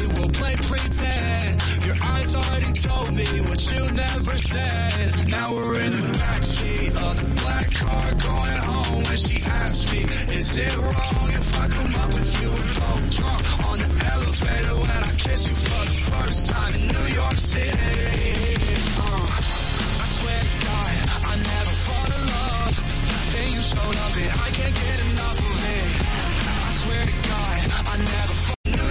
we 0.00 0.06
will 0.06 0.30
play 0.30 0.54
pretend. 0.56 1.62
Your 1.86 1.96
eyes 2.02 2.34
already 2.34 2.72
told 2.72 3.12
me 3.12 3.26
what 3.48 3.60
you 3.70 3.82
never 3.92 4.36
said. 4.38 5.28
Now 5.28 5.54
we're 5.54 5.80
in 5.80 5.92
the 5.94 6.06
backseat 6.18 6.92
of 7.02 7.14
the 7.18 7.28
black 7.42 7.68
car 7.74 8.06
going 8.28 8.62
home 8.64 9.02
when 9.04 9.16
she 9.16 9.42
asked 9.42 9.92
me, 9.92 10.02
is 10.36 10.56
it 10.56 10.76
wrong 10.76 11.28
if 11.28 11.60
I 11.60 11.68
come 11.68 11.94
up 11.96 12.08
with 12.08 12.30
you 12.42 12.48
and 12.48 12.72
both 12.80 13.04
drunk 13.16 13.42
on 13.68 13.78
the 13.78 13.90
elevator 14.12 14.76
when 14.76 15.00
I 15.08 15.12
kiss 15.18 15.48
you 15.48 15.54
for 15.54 15.82
the 15.84 15.98
first 16.10 16.50
time 16.50 16.74
in 16.74 16.86
New 16.88 17.08
York 17.14 17.36
City? 17.36 17.68
Uh, 18.96 19.26
I 19.36 20.06
swear 20.16 20.40
to 20.40 20.54
God, 20.66 20.94
I 21.26 21.34
never 21.36 21.74
fall 21.84 22.08
in 22.16 22.22
love. 22.32 22.74
Then 23.32 23.48
you 23.52 23.60
showed 23.60 23.96
up 24.04 24.14
and 24.16 24.32
I 24.40 24.48
can't 24.56 24.74
get 24.74 24.98
enough 25.10 25.38
of 25.38 25.60
it. 25.76 25.88
I 26.64 26.70
swear 26.80 27.02
to 27.02 27.16
God, 27.28 27.88
I 27.88 27.96
never 27.98 28.51